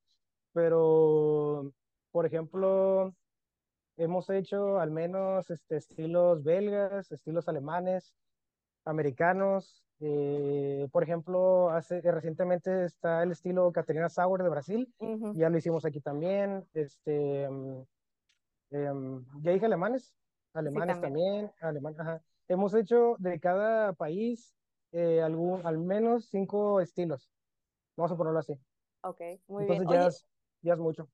pero 0.52 1.70
por 2.14 2.26
ejemplo, 2.26 3.12
hemos 3.96 4.28
hecho 4.30 4.78
al 4.78 4.90
menos 4.90 5.50
este, 5.50 5.76
estilos 5.76 6.42
belgas, 6.42 7.12
estilos 7.12 7.48
alemanes, 7.48 8.14
americanos, 8.84 9.84
eh, 10.00 10.88
por 10.92 11.02
ejemplo, 11.02 11.70
hace, 11.70 12.00
recientemente 12.00 12.84
está 12.84 13.22
el 13.22 13.32
estilo 13.32 13.72
Caterina 13.72 14.08
Sauer 14.08 14.42
de 14.42 14.48
Brasil, 14.48 14.94
ya 15.34 15.48
lo 15.48 15.56
hicimos 15.56 15.84
aquí 15.84 16.00
también. 16.00 16.66
Este, 16.74 17.48
um, 17.48 17.84
ya 19.40 19.52
dije 19.52 19.66
alemanes, 19.66 20.14
alemanes 20.52 21.00
también, 21.00 21.50
Hemos 22.46 22.74
hecho 22.74 23.16
de 23.18 23.40
cada 23.40 23.94
país 23.94 24.54
eh, 24.92 25.22
algún, 25.22 25.66
al 25.66 25.78
menos 25.78 26.26
cinco 26.26 26.80
estilos. 26.80 27.30
Vamos 27.96 28.12
a 28.12 28.16
ponerlo 28.16 28.38
así. 28.38 28.60
Ok, 29.02 29.20
muy 29.46 29.62
Entonces 29.62 29.86
bien. 29.86 30.00
Ya, 30.02 30.08
es, 30.08 30.26
ya 30.60 30.72
es 30.74 30.78
mucho. 30.78 31.08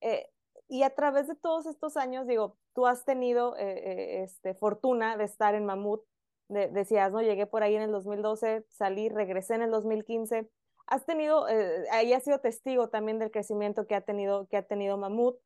Eh, 0.00 0.28
y 0.68 0.82
a 0.82 0.94
través 0.94 1.26
de 1.26 1.34
todos 1.34 1.66
estos 1.66 1.96
años, 1.96 2.26
digo, 2.26 2.56
tú 2.74 2.86
has 2.86 3.04
tenido 3.04 3.56
este, 3.56 4.54
fortuna 4.54 5.16
de 5.16 5.24
estar 5.24 5.54
en 5.54 5.64
Mamut 5.64 6.02
decías, 6.48 7.12
¿no? 7.12 7.20
Llegué 7.20 7.46
por 7.46 7.62
ahí 7.62 7.74
en 7.74 7.82
el 7.82 7.92
2012, 7.92 8.64
salí, 8.68 9.08
regresé 9.08 9.54
en 9.54 9.62
el 9.62 9.70
2015. 9.70 10.48
Has 10.86 11.04
tenido, 11.04 11.48
eh, 11.48 11.84
ahí 11.90 12.12
has 12.12 12.24
sido 12.24 12.40
testigo 12.40 12.88
también 12.88 13.18
del 13.18 13.30
crecimiento 13.30 13.86
que 13.86 13.94
ha 13.94 14.00
tenido, 14.00 14.46
que 14.48 14.56
ha 14.56 14.62
tenido 14.62 14.96
Mamut. 14.96 15.36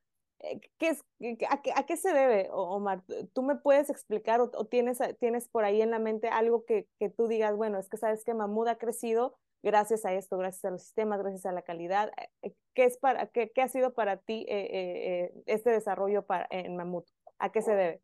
Eh, 0.40 0.60
¿Qué 0.78 0.90
es, 0.90 1.04
a, 1.50 1.84
qué, 1.86 1.96
se 1.96 2.12
debe, 2.12 2.48
Omar? 2.52 3.02
¿Tú 3.32 3.42
me 3.42 3.56
puedes 3.56 3.90
explicar 3.90 4.40
o, 4.40 4.48
tienes, 4.66 4.98
tienes 5.18 5.48
por 5.48 5.64
ahí 5.64 5.82
en 5.82 5.90
la 5.90 5.98
mente 5.98 6.28
algo 6.28 6.64
que, 6.64 6.86
que 6.98 7.08
tú 7.08 7.26
digas, 7.26 7.56
bueno, 7.56 7.78
es 7.78 7.88
que 7.88 7.96
sabes 7.96 8.24
que 8.24 8.34
Mamut 8.34 8.68
ha 8.68 8.78
crecido 8.78 9.36
gracias 9.62 10.04
a 10.04 10.12
esto, 10.12 10.36
gracias 10.38 10.64
a 10.64 10.70
los 10.70 10.82
sistemas, 10.82 11.20
gracias 11.20 11.46
a 11.46 11.52
la 11.52 11.62
calidad? 11.62 12.10
Eh, 12.42 12.54
¿Qué, 12.74 12.84
es 12.84 12.98
para, 12.98 13.26
qué, 13.26 13.50
qué 13.54 13.62
ha 13.62 13.68
sido 13.68 13.94
para 13.94 14.16
ti 14.16 14.46
este 14.48 15.70
desarrollo 15.70 16.24
para, 16.24 16.46
en 16.50 16.76
Mamut? 16.76 17.06
¿A 17.38 17.50
qué 17.50 17.62
se 17.62 17.74
debe? 17.74 18.02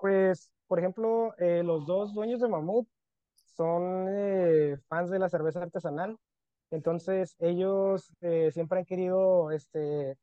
Pues 0.00 0.52
por 0.72 0.78
ejemplo, 0.78 1.34
eh, 1.36 1.62
los 1.62 1.84
dos 1.84 2.14
dueños 2.14 2.40
de 2.40 2.48
Mamut 2.48 2.88
son 3.34 4.06
eh, 4.08 4.78
fans 4.88 5.10
de 5.10 5.18
la 5.18 5.28
cerveza 5.28 5.60
artesanal, 5.60 6.16
entonces 6.70 7.36
ellos 7.40 8.10
eh, 8.22 8.50
siempre 8.52 8.78
han 8.78 8.86
querido 8.86 9.50
este, 9.50 10.16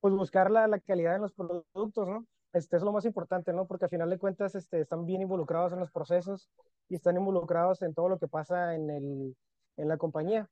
pues 0.00 0.12
buscar 0.12 0.50
la, 0.50 0.68
la, 0.68 0.78
calidad 0.78 1.16
en 1.16 1.22
los 1.22 1.32
productos, 1.32 2.06
¿no? 2.06 2.26
Este 2.56 2.76
es 2.76 2.82
lo 2.82 2.92
más 2.92 3.04
importante, 3.04 3.52
¿no? 3.52 3.66
Porque 3.66 3.84
al 3.84 3.90
final 3.90 4.10
de 4.10 4.18
cuentas 4.18 4.54
este, 4.54 4.80
están 4.80 5.04
bien 5.04 5.22
involucrados 5.22 5.72
en 5.72 5.80
los 5.80 5.90
procesos 5.90 6.48
y 6.88 6.94
están 6.94 7.16
involucrados 7.16 7.82
en 7.82 7.94
todo 7.94 8.08
lo 8.08 8.18
que 8.18 8.28
pasa 8.28 8.74
en, 8.74 8.90
el, 8.90 9.36
en 9.76 9.88
la 9.88 9.98
compañía. 9.98 10.48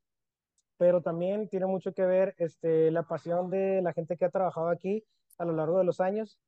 Pero 0.77 1.03
también 1.03 1.49
tiene 1.49 1.67
mucho 1.67 1.95
que 1.95 2.05
ver 2.05 2.35
este, 2.39 2.91
la 2.91 3.05
pasión 3.05 3.49
de 3.51 3.81
la 3.83 3.93
gente 3.93 4.17
que 4.17 4.27
ha 4.27 4.31
trabajado 4.31 4.69
aquí 4.69 5.05
a 5.39 5.45
lo 5.45 5.53
largo 5.53 5.79
de 5.79 5.85
los 5.85 6.01
años 6.01 6.39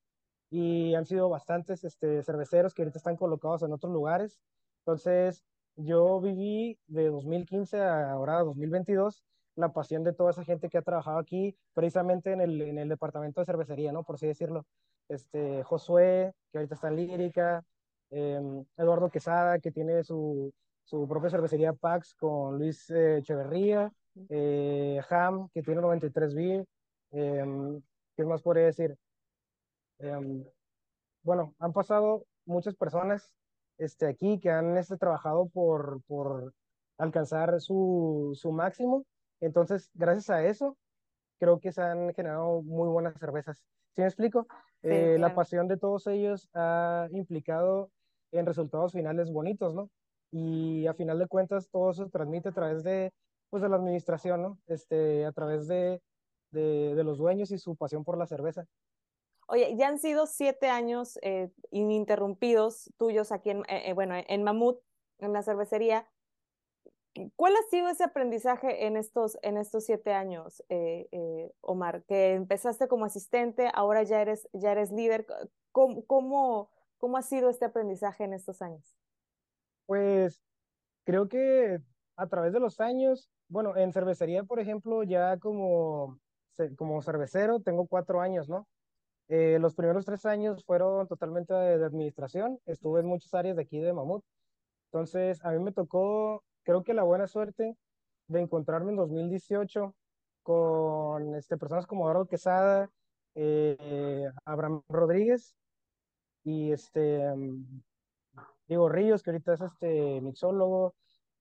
y 0.50 0.94
han 0.94 1.06
sido 1.06 1.28
bastantes 1.28 1.84
este, 1.84 2.22
cerveceros 2.22 2.74
que 2.74 2.82
ahorita 2.82 2.98
están 2.98 3.16
colocados 3.16 3.62
en 3.62 3.72
otros 3.72 3.92
lugares. 3.92 4.38
Entonces, 4.80 5.44
yo 5.76 6.20
viví 6.20 6.78
de 6.86 7.08
2015 7.08 7.80
a 7.80 8.12
ahora 8.12 8.40
2022 8.42 9.24
la 9.56 9.72
pasión 9.72 10.04
de 10.04 10.12
toda 10.12 10.30
esa 10.30 10.44
gente 10.44 10.68
que 10.68 10.78
ha 10.78 10.82
trabajado 10.82 11.18
aquí, 11.18 11.56
precisamente 11.72 12.32
en 12.32 12.42
el, 12.42 12.60
en 12.60 12.78
el 12.78 12.88
departamento 12.88 13.40
de 13.40 13.46
cervecería, 13.46 13.90
¿no? 13.92 14.04
Por 14.04 14.16
así 14.16 14.26
decirlo. 14.26 14.66
Este, 15.08 15.62
Josué, 15.64 16.32
que 16.50 16.58
ahorita 16.58 16.74
está 16.74 16.88
en 16.88 16.96
Lírica, 16.96 17.64
em, 18.10 18.64
Eduardo 18.76 19.10
Quesada, 19.10 19.58
que 19.58 19.70
tiene 19.70 20.02
su, 20.04 20.52
su 20.84 21.06
propia 21.08 21.30
cervecería 21.30 21.72
Pax 21.72 22.14
con 22.14 22.58
Luis 22.58 22.90
eh, 22.90 23.18
Echeverría, 23.18 23.90
eh, 24.28 25.00
Ham, 25.10 25.48
que 25.52 25.62
tiene 25.62 25.80
93 25.80 26.34
Beer, 26.34 26.64
eh, 27.12 27.44
¿qué 28.16 28.24
más 28.24 28.42
podría 28.42 28.66
decir? 28.66 28.96
Em, 29.98 30.44
bueno, 31.22 31.54
han 31.58 31.72
pasado 31.72 32.26
muchas 32.44 32.74
personas 32.76 33.32
este, 33.78 34.06
aquí 34.06 34.38
que 34.40 34.50
han 34.50 34.76
este, 34.76 34.96
trabajado 34.96 35.48
por, 35.48 36.02
por 36.06 36.54
alcanzar 36.98 37.60
su, 37.60 38.32
su 38.34 38.52
máximo. 38.52 39.04
Entonces, 39.40 39.90
gracias 39.94 40.30
a 40.30 40.44
eso, 40.46 40.76
creo 41.38 41.60
que 41.60 41.72
se 41.72 41.82
han 41.82 42.12
generado 42.14 42.62
muy 42.62 42.88
buenas 42.88 43.18
cervezas. 43.18 43.58
¿Sí 43.94 44.02
me 44.02 44.06
explico? 44.06 44.46
Eh, 44.82 45.16
la 45.18 45.34
pasión 45.34 45.68
de 45.68 45.76
todos 45.76 46.06
ellos 46.06 46.48
ha 46.54 47.08
implicado 47.12 47.90
en 48.32 48.46
resultados 48.46 48.92
finales 48.92 49.32
bonitos, 49.32 49.74
¿no? 49.74 49.90
Y 50.30 50.86
a 50.86 50.94
final 50.94 51.18
de 51.18 51.26
cuentas, 51.26 51.68
todo 51.70 51.90
eso 51.90 52.04
se 52.04 52.10
transmite 52.10 52.50
a 52.50 52.52
través 52.52 52.82
de, 52.84 53.12
pues, 53.48 53.62
de 53.62 53.68
la 53.68 53.76
administración, 53.76 54.42
¿no? 54.42 54.58
Este, 54.66 55.24
a 55.24 55.32
través 55.32 55.66
de, 55.66 56.02
de, 56.50 56.94
de 56.94 57.04
los 57.04 57.18
dueños 57.18 57.50
y 57.50 57.58
su 57.58 57.76
pasión 57.76 58.04
por 58.04 58.18
la 58.18 58.26
cerveza. 58.26 58.66
Oye, 59.48 59.76
ya 59.76 59.88
han 59.88 59.98
sido 59.98 60.26
siete 60.26 60.68
años 60.68 61.18
eh, 61.22 61.50
ininterrumpidos 61.70 62.92
tuyos 62.98 63.30
aquí 63.30 63.50
en, 63.50 63.60
eh, 63.60 63.90
eh, 63.90 63.92
bueno, 63.92 64.14
en 64.16 64.42
Mamut, 64.42 64.80
en 65.18 65.32
la 65.32 65.42
cervecería. 65.42 66.06
¿Cuál 67.36 67.54
ha 67.56 67.62
sido 67.70 67.88
ese 67.88 68.04
aprendizaje 68.04 68.86
en 68.86 68.96
estos, 68.96 69.38
en 69.42 69.56
estos 69.56 69.84
siete 69.84 70.12
años, 70.12 70.62
Omar? 71.60 72.04
Que 72.04 72.34
empezaste 72.34 72.88
como 72.88 73.04
asistente, 73.04 73.70
ahora 73.74 74.02
ya 74.02 74.20
eres, 74.20 74.48
ya 74.52 74.72
eres 74.72 74.90
líder. 74.90 75.26
¿Cómo, 75.72 76.04
cómo, 76.06 76.70
cómo 76.98 77.16
ha 77.16 77.22
sido 77.22 77.48
este 77.48 77.64
aprendizaje 77.64 78.24
en 78.24 78.34
estos 78.34 78.62
años? 78.62 78.96
Pues 79.86 80.42
creo 81.04 81.28
que 81.28 81.80
a 82.16 82.26
través 82.26 82.52
de 82.52 82.60
los 82.60 82.80
años, 82.80 83.30
bueno, 83.48 83.76
en 83.76 83.92
cervecería, 83.92 84.42
por 84.44 84.58
ejemplo, 84.58 85.02
ya 85.02 85.38
como, 85.38 86.18
como 86.76 87.02
cervecero 87.02 87.60
tengo 87.60 87.86
cuatro 87.86 88.20
años, 88.20 88.48
¿no? 88.48 88.66
Eh, 89.28 89.58
los 89.60 89.74
primeros 89.74 90.04
tres 90.04 90.24
años 90.24 90.64
fueron 90.64 91.06
totalmente 91.08 91.52
de, 91.52 91.84
administración. 91.84 92.60
Estuve 92.66 93.00
en 93.00 93.06
muchas 93.06 93.34
áreas 93.34 93.56
de 93.56 93.62
aquí 93.62 93.78
de 93.80 93.92
Mamut. 93.92 94.24
Entonces, 94.86 95.44
a 95.44 95.50
mí 95.50 95.58
me 95.58 95.72
tocó, 95.72 96.44
creo 96.66 96.82
que 96.82 96.94
la 96.94 97.04
buena 97.04 97.28
suerte 97.28 97.76
de 98.26 98.40
encontrarme 98.40 98.90
en 98.90 98.96
2018 98.96 99.94
con 100.42 101.34
este, 101.36 101.56
personas 101.56 101.86
como 101.86 102.04
Eduardo 102.04 102.26
Quesada, 102.26 102.90
eh, 103.36 104.28
Abraham 104.44 104.82
Rodríguez 104.88 105.54
y 106.44 106.72
este, 106.72 107.20
mm, 107.34 107.82
Diego 108.66 108.88
Ríos, 108.88 109.22
que 109.22 109.30
ahorita 109.30 109.54
es 109.54 109.60
este 109.60 110.20
mixólogo. 110.20 110.94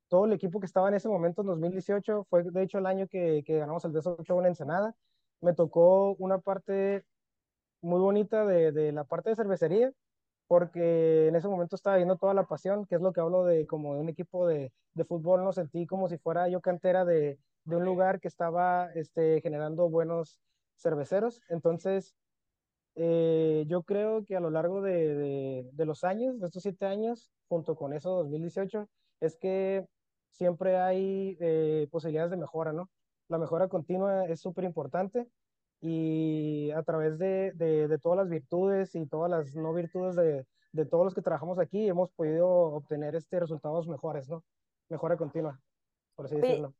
Todo 0.08 0.25
el 0.25 0.34
equipo 0.34 0.60
que 0.60 0.67
estaba 0.67 0.89
en 0.89 0.96
ese 0.96 1.10
momento 1.10 1.41
en 1.41 1.48
2018 1.48 2.25
fue 2.29 2.44
de 2.44 2.63
hecho 2.63 2.77
el 2.77 2.86
año 2.86 3.08
que, 3.08 3.44
que 3.46 3.58
ganamos 3.58 3.84
el 3.86 3.94
DS8 3.94 4.39
en 4.39 4.46
Ensenada. 4.46 4.96
Me 5.41 5.53
tocó 5.53 6.13
una 6.20 6.38
parte 6.38 7.03
muy 7.82 8.00
bonita 8.00 8.46
de, 8.46 8.72
de, 8.72 8.91
la 8.91 9.03
parte 9.05 9.32
de 9.32 9.36
cervecería, 9.36 9.91
porque 10.47 11.27
en 11.27 11.35
ese 11.35 11.47
momento 11.47 11.75
estaba 11.75 11.97
viendo 11.97 12.17
toda 12.17 12.33
la 12.33 12.45
pasión, 12.45 12.85
que 12.85 12.95
es 12.95 13.01
lo 13.01 13.13
que 13.13 13.21
hablo 13.21 13.43
de 13.45 13.65
como 13.67 13.95
de 13.95 14.01
un 14.01 14.09
equipo 14.09 14.47
de, 14.47 14.71
de 14.93 15.05
fútbol, 15.05 15.43
no 15.43 15.51
sentí 15.53 15.85
como 15.87 16.07
si 16.09 16.17
fuera 16.17 16.47
yo 16.49 16.61
cantera 16.61 17.05
de, 17.05 17.39
de 17.63 17.75
un 17.75 17.85
lugar 17.85 18.19
que 18.19 18.27
estaba 18.27 18.91
este, 18.93 19.41
generando 19.41 19.89
buenos 19.89 20.39
cerveceros. 20.77 21.41
Entonces, 21.49 22.15
eh, 22.95 23.65
yo 23.67 23.83
creo 23.83 24.23
que 24.25 24.35
a 24.35 24.39
lo 24.39 24.49
largo 24.49 24.81
de, 24.81 25.15
de, 25.15 25.69
de, 25.71 25.85
los 25.85 26.03
años, 26.03 26.39
de 26.39 26.47
estos 26.47 26.63
siete 26.63 26.85
años, 26.85 27.31
junto 27.47 27.75
con 27.75 27.93
eso 27.93 28.11
2018, 28.11 28.89
es 29.21 29.35
que 29.37 29.85
siempre 30.29 30.77
hay 30.77 31.37
eh, 31.39 31.87
posibilidades 31.91 32.31
de 32.31 32.37
mejora, 32.37 32.73
¿no? 32.73 32.89
La 33.27 33.37
mejora 33.37 33.67
continua 33.67 34.25
es 34.27 34.39
súper 34.41 34.65
importante 34.65 35.27
y 35.87 36.71
a 36.71 36.81
través 36.81 37.19
de, 37.19 37.51
de, 37.51 37.99
todas 37.99 38.17
las 38.17 38.29
virtudes 38.29 38.95
y 38.95 39.05
todas 39.05 39.29
las 39.29 39.55
no 39.55 39.71
virtudes 39.71 40.15
de, 40.15 40.47
de, 40.71 40.85
todos 40.85 41.05
los 41.05 41.13
que 41.13 41.21
trabajamos 41.21 41.59
aquí 41.59 41.87
hemos 41.87 42.11
podido 42.11 42.47
obtener 42.49 43.15
este 43.15 43.39
resultados 43.39 43.87
mejores, 43.87 44.27
¿no? 44.27 44.43
Mejora 44.89 45.15
continua, 45.15 45.59
por 46.15 46.25
así 46.25 46.37
decirlo. 46.37 46.73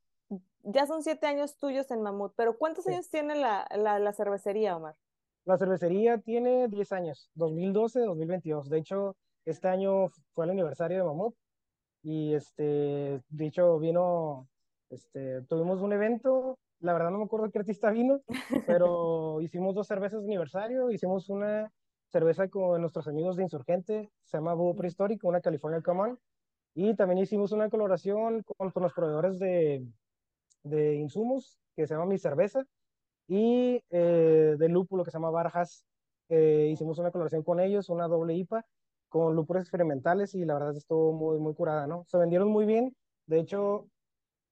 Ya 0.64 0.88
son 0.88 1.04
siete 1.04 1.28
años 1.28 1.56
tuyos 1.58 1.92
en 1.92 2.02
Mamut, 2.02 2.34
pero 2.36 2.58
¿cuántos 2.58 2.88
años 2.88 3.08
tiene 3.12 3.36
la, 3.36 3.68
la, 3.76 4.00
la, 4.00 4.12
cervecería, 4.12 4.76
Omar? 4.76 4.96
La 5.44 5.60
cervecería 5.60 6.18
tiene 6.18 6.68
10 6.68 6.92
años, 6.92 7.30
2012, 7.36 8.00
2022. 8.00 8.70
De 8.70 8.80
hecho, 8.80 9.16
este 9.46 9.68
año 9.68 10.08
fue 10.34 10.46
el 10.46 10.52
aniversario 10.52 10.98
de 10.98 11.04
Mamut 11.04 11.36
y 12.02 12.34
este, 12.34 13.22
de 13.30 13.46
hecho 13.46 13.78
vino, 13.78 14.48
este, 14.90 15.44
tuvimos 15.44 15.82
un 15.82 15.94
evento 15.94 16.58
la 16.86 16.94
verdad 16.94 17.10
no 17.10 17.18
me 17.18 17.26
acuerdo 17.26 17.50
qué 17.52 17.60
artista 17.60 17.90
vino, 17.90 18.22
pero 18.68 19.42
hicimos 19.42 19.74
dos 19.76 19.88
cervezas 19.88 20.22
de 20.22 20.28
aniversario, 20.28 20.92
hicimos 20.92 21.30
una 21.30 21.72
cerveza 22.10 22.48
con 22.48 22.80
nuestros 22.80 23.08
amigos 23.08 23.36
de 23.36 23.44
Insurgente, 23.44 24.12
se 24.24 24.38
llama 24.38 24.54
Búho 24.54 24.76
Prehistórico, 24.76 25.28
una 25.28 25.42
California 25.42 25.82
Common, 25.82 26.18
y 26.76 26.96
también 26.96 27.18
hicimos 27.18 27.52
una 27.52 27.70
colaboración 27.70 28.44
con, 28.44 28.70
con 28.72 28.84
los 28.84 28.94
proveedores 28.94 29.40
de, 29.40 29.86
de, 30.64 30.96
insumos, 30.96 31.58
que 31.76 31.88
se 31.88 31.96
llama 31.96 32.06
Mi 32.06 32.20
Cerveza, 32.20 32.64
y 33.28 33.82
eh, 33.90 34.56
de 34.58 34.70
lúpulo, 34.70 35.04
que 35.04 35.10
se 35.10 35.18
llama 35.18 35.32
Barjas. 35.32 35.86
Eh, 36.30 36.70
hicimos 36.72 37.00
una 37.00 37.12
colaboración 37.12 37.44
con 37.44 37.60
ellos, 37.60 37.90
una 37.90 38.08
doble 38.08 38.36
IPA, 38.36 38.64
con 39.10 39.36
lúpulos 39.36 39.64
experimentales, 39.64 40.36
y 40.36 40.46
la 40.46 40.54
verdad 40.54 40.78
estuvo 40.78 41.14
muy, 41.14 41.40
muy 41.40 41.56
curada, 41.56 41.88
¿no? 41.88 42.06
Se 42.08 42.18
vendieron 42.18 42.50
muy 42.50 42.66
bien, 42.66 42.96
de 43.26 43.40
hecho, 43.40 43.88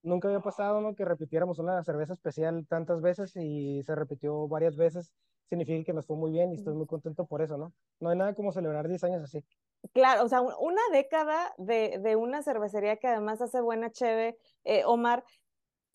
nunca 0.04 0.28
había 0.28 0.42
pasado 0.42 0.82
¿no? 0.82 0.96
que 0.96 1.06
repitiéramos 1.06 1.60
una 1.60 1.84
cerveza 1.84 2.14
especial 2.14 2.66
tantas 2.68 3.02
veces 3.02 3.36
y 3.36 3.82
se 3.84 3.96
repitió 3.96 4.48
varias 4.48 4.76
veces. 4.76 5.12
Significa 5.50 5.84
que 5.84 5.94
nos 5.94 6.06
fue 6.06 6.16
muy 6.16 6.32
bien 6.32 6.52
y 6.52 6.56
estoy 6.56 6.74
muy 6.74 6.86
contento 6.86 7.26
por 7.26 7.42
eso, 7.42 7.58
¿no? 7.58 7.74
No 8.00 8.10
hay 8.10 8.18
nada 8.18 8.34
como 8.34 8.52
celebrar 8.52 8.88
10 8.88 9.04
años 9.04 9.24
así. 9.24 9.44
Claro, 9.94 10.24
o 10.24 10.30
sea, 10.30 10.42
una 10.42 10.82
década 10.92 11.54
de, 11.58 12.00
de 12.02 12.16
una 12.16 12.42
cervecería 12.42 12.98
que 12.98 13.08
además 13.08 13.42
hace 13.42 13.60
buena 13.60 13.92
cheve, 13.92 14.38
eh, 14.64 14.84
Omar, 14.86 15.24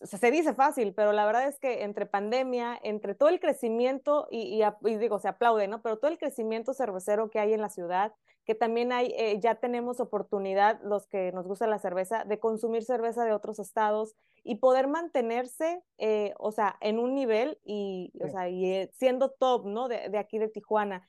se 0.00 0.30
dice 0.30 0.54
fácil, 0.54 0.94
pero 0.94 1.12
la 1.12 1.26
verdad 1.26 1.48
es 1.48 1.58
que 1.58 1.82
entre 1.82 2.06
pandemia, 2.06 2.78
entre 2.82 3.14
todo 3.14 3.28
el 3.28 3.40
crecimiento, 3.40 4.28
y, 4.30 4.62
y, 4.62 4.96
digo, 4.96 5.18
se 5.18 5.28
aplaude, 5.28 5.66
¿no? 5.66 5.82
Pero 5.82 5.98
todo 5.98 6.10
el 6.10 6.18
crecimiento 6.18 6.72
cervecero 6.72 7.30
que 7.30 7.40
hay 7.40 7.52
en 7.52 7.60
la 7.60 7.68
ciudad, 7.68 8.14
que 8.44 8.54
también 8.54 8.92
hay, 8.92 9.12
eh, 9.16 9.40
ya 9.40 9.56
tenemos 9.56 9.98
oportunidad, 10.00 10.80
los 10.82 11.06
que 11.06 11.32
nos 11.32 11.46
gusta 11.46 11.66
la 11.66 11.80
cerveza, 11.80 12.24
de 12.24 12.38
consumir 12.38 12.84
cerveza 12.84 13.24
de 13.24 13.32
otros 13.32 13.58
estados 13.58 14.14
y 14.44 14.56
poder 14.56 14.86
mantenerse, 14.86 15.82
eh, 15.98 16.32
o 16.38 16.52
sea, 16.52 16.76
en 16.80 16.98
un 17.00 17.14
nivel 17.14 17.58
y, 17.64 18.12
sí. 18.14 18.22
o 18.22 18.30
sea, 18.30 18.48
y 18.48 18.72
eh, 18.72 18.90
siendo 18.94 19.30
top, 19.30 19.66
¿no? 19.66 19.88
De, 19.88 20.08
de 20.08 20.18
aquí 20.18 20.38
de 20.38 20.48
Tijuana. 20.48 21.06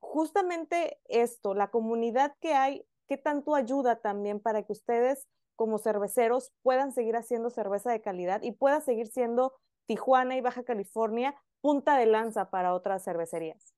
Justamente 0.00 0.98
esto, 1.04 1.54
la 1.54 1.70
comunidad 1.70 2.34
que 2.40 2.52
hay, 2.54 2.84
¿qué 3.06 3.16
tanto 3.16 3.54
ayuda 3.54 4.00
también 4.00 4.40
para 4.40 4.64
que 4.64 4.72
ustedes 4.72 5.28
como 5.62 5.78
cerveceros 5.78 6.50
puedan 6.62 6.90
seguir 6.90 7.14
haciendo 7.14 7.48
cerveza 7.48 7.92
de 7.92 8.00
calidad 8.00 8.42
y 8.42 8.50
pueda 8.50 8.80
seguir 8.80 9.06
siendo 9.06 9.52
Tijuana 9.86 10.36
y 10.36 10.40
Baja 10.40 10.64
California 10.64 11.36
punta 11.60 11.96
de 11.96 12.06
lanza 12.06 12.50
para 12.50 12.74
otras 12.74 13.04
cervecerías? 13.04 13.72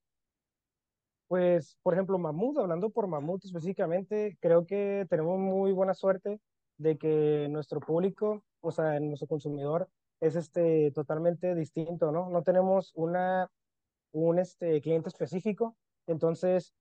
Pues, 1.29 1.77
por 1.83 1.93
ejemplo, 1.93 2.17
Mamut, 2.17 2.57
hablando 2.57 2.89
por 2.89 3.07
Mamut 3.07 3.45
específicamente, 3.45 4.39
creo 4.41 4.65
que 4.65 5.07
tenemos 5.11 5.39
muy 5.39 5.73
buena 5.73 5.93
suerte 5.93 6.41
de 6.79 6.97
que 6.97 7.49
nuestro 7.51 7.81
público, 7.81 8.43
o 8.63 8.73
sea, 8.73 8.99
nuestro 8.99 9.29
consumidor, 9.29 9.87
es 10.21 10.37
este, 10.37 10.91
totalmente 10.93 11.55
distinto, 11.55 12.13
¿no? 12.13 12.31
No 12.31 12.43
tenemos 12.43 12.93
una, 12.95 13.51
un 14.13 14.39
este, 14.39 14.81
cliente 14.81 15.11
específico, 15.11 15.77
entonces, 16.07 16.73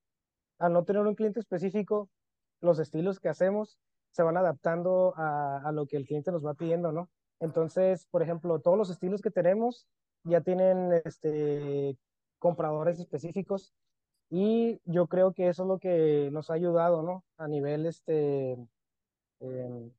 al 0.59 0.71
no 0.71 0.85
tener 0.85 1.01
un 1.01 1.15
cliente 1.15 1.41
específico, 1.41 2.09
los 2.61 2.79
estilos 2.79 3.19
que 3.19 3.27
hacemos 3.27 3.77
se 4.13 4.23
van 4.23 4.37
adaptando 4.37 5.13
a, 5.17 5.57
a, 5.67 5.71
lo 5.71 5.85
que 5.87 5.97
el 5.97 6.05
cliente 6.05 6.31
nos 6.31 6.45
va 6.45 6.53
pidiendo, 6.53 6.91
¿no? 6.91 7.09
Entonces, 7.39 8.07
por 8.09 8.21
ejemplo, 8.21 8.59
todos 8.59 8.77
los 8.77 8.89
estilos 8.89 9.21
que 9.21 9.31
tenemos 9.31 9.87
ya 10.23 10.41
tienen 10.41 11.01
este, 11.03 11.97
compradores 12.39 12.99
específicos 12.99 13.73
Y 14.29 14.79
yo 14.85 15.07
creo 15.07 15.33
que 15.33 15.49
eso 15.49 15.63
es 15.63 15.67
lo 15.67 15.79
que 15.79 16.29
nos 16.31 16.49
ha 16.49 16.53
ayudado, 16.53 17.03
¿no? 17.03 17.23
A 17.37 17.47
nivel 17.47 17.85
este, 17.85 18.57
em, 19.39 19.91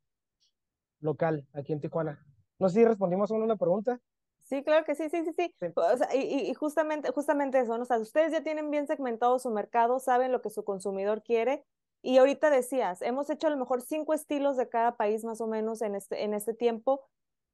local, 1.00 1.46
aquí 1.52 1.72
en 1.72 1.80
Tijuana. 1.80 2.24
No 2.58 2.68
sé 2.68 2.80
si 2.80 2.84
respondimos 2.84 3.30
a 3.30 3.34
una 3.34 3.56
pregunta. 3.56 4.00
Sí, 4.42 4.62
claro 4.62 4.84
que 4.84 4.94
sí, 4.94 5.08
sí, 5.08 5.24
sí, 5.24 5.32
sí. 5.32 5.54
O 5.74 5.96
sea, 5.96 6.14
y, 6.14 6.50
y, 6.50 6.54
justamente, 6.54 7.10
justamente 7.12 7.60
eso, 7.60 7.76
¿no? 7.76 7.82
O 7.82 7.86
sea, 7.86 7.98
ustedes 7.98 8.32
ya 8.32 8.42
tienen 8.42 8.70
bien 8.70 8.86
segmentado 8.86 9.38
su 9.38 9.50
mercado, 9.50 9.98
saben 10.00 10.32
lo 10.32 10.40
que 10.42 10.50
su 10.50 10.64
consumidor 10.64 11.22
quiere. 11.22 11.64
Y 12.06 12.18
ahorita 12.18 12.50
decías, 12.50 13.00
hemos 13.00 13.30
hecho 13.30 13.46
a 13.46 13.50
lo 13.50 13.56
mejor 13.56 13.80
cinco 13.80 14.12
estilos 14.12 14.58
de 14.58 14.68
cada 14.68 14.94
país 14.94 15.24
más 15.24 15.40
o 15.40 15.46
menos 15.46 15.80
en 15.80 15.94
este, 15.94 16.22
en 16.22 16.34
este 16.34 16.52
tiempo. 16.52 17.00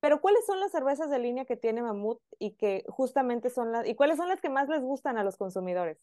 Pero 0.00 0.20
¿cuáles 0.20 0.44
son 0.44 0.58
las 0.58 0.72
cervezas 0.72 1.08
de 1.08 1.20
línea 1.20 1.44
que 1.44 1.56
tiene 1.56 1.82
Mamut 1.82 2.20
y 2.40 2.56
que 2.56 2.84
justamente 2.88 3.48
son 3.48 3.70
las, 3.70 3.86
y 3.86 3.94
cuáles 3.94 4.16
son 4.16 4.28
las 4.28 4.40
que 4.40 4.48
más 4.48 4.68
les 4.68 4.82
gustan 4.82 5.18
a 5.18 5.22
los 5.22 5.36
consumidores? 5.36 5.98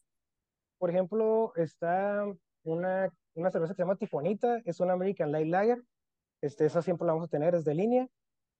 Por 0.78 0.88
ejemplo, 0.88 1.52
está 1.56 2.24
una, 2.62 3.12
una 3.34 3.50
cerveza 3.50 3.74
que 3.74 3.76
se 3.76 3.82
llama 3.82 3.96
Tijuanita, 3.96 4.62
es 4.64 4.80
una 4.80 4.94
American 4.94 5.30
Light 5.30 5.48
Lager. 5.48 5.82
Este, 6.40 6.64
esa 6.64 6.80
siempre 6.80 7.06
la 7.06 7.12
vamos 7.12 7.26
a 7.26 7.30
tener, 7.30 7.54
es 7.54 7.66
de 7.66 7.74
línea. 7.74 8.08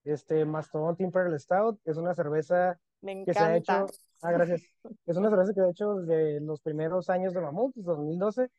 Este, 0.04 0.45
Mastodon 0.45 0.97
Imperial 0.99 1.40
Stout, 1.40 1.80
es 1.87 1.97
una 1.97 2.14
cerveza 2.14 2.78
que 3.00 3.33
se 3.33 3.38
ha 3.38 3.57
hecho. 3.57 3.87
Ah, 4.21 4.33
gracias. 4.33 4.62
Es 5.07 5.16
una 5.16 5.30
cerveza 5.30 5.54
que 5.54 5.62
ha 5.62 5.71
hecho 5.71 5.95
desde 5.95 6.40
los 6.40 6.61
primeros 6.61 7.09
años 7.09 7.33
de 7.33 7.40
Mamut, 7.40 7.73
2012, 7.76 8.50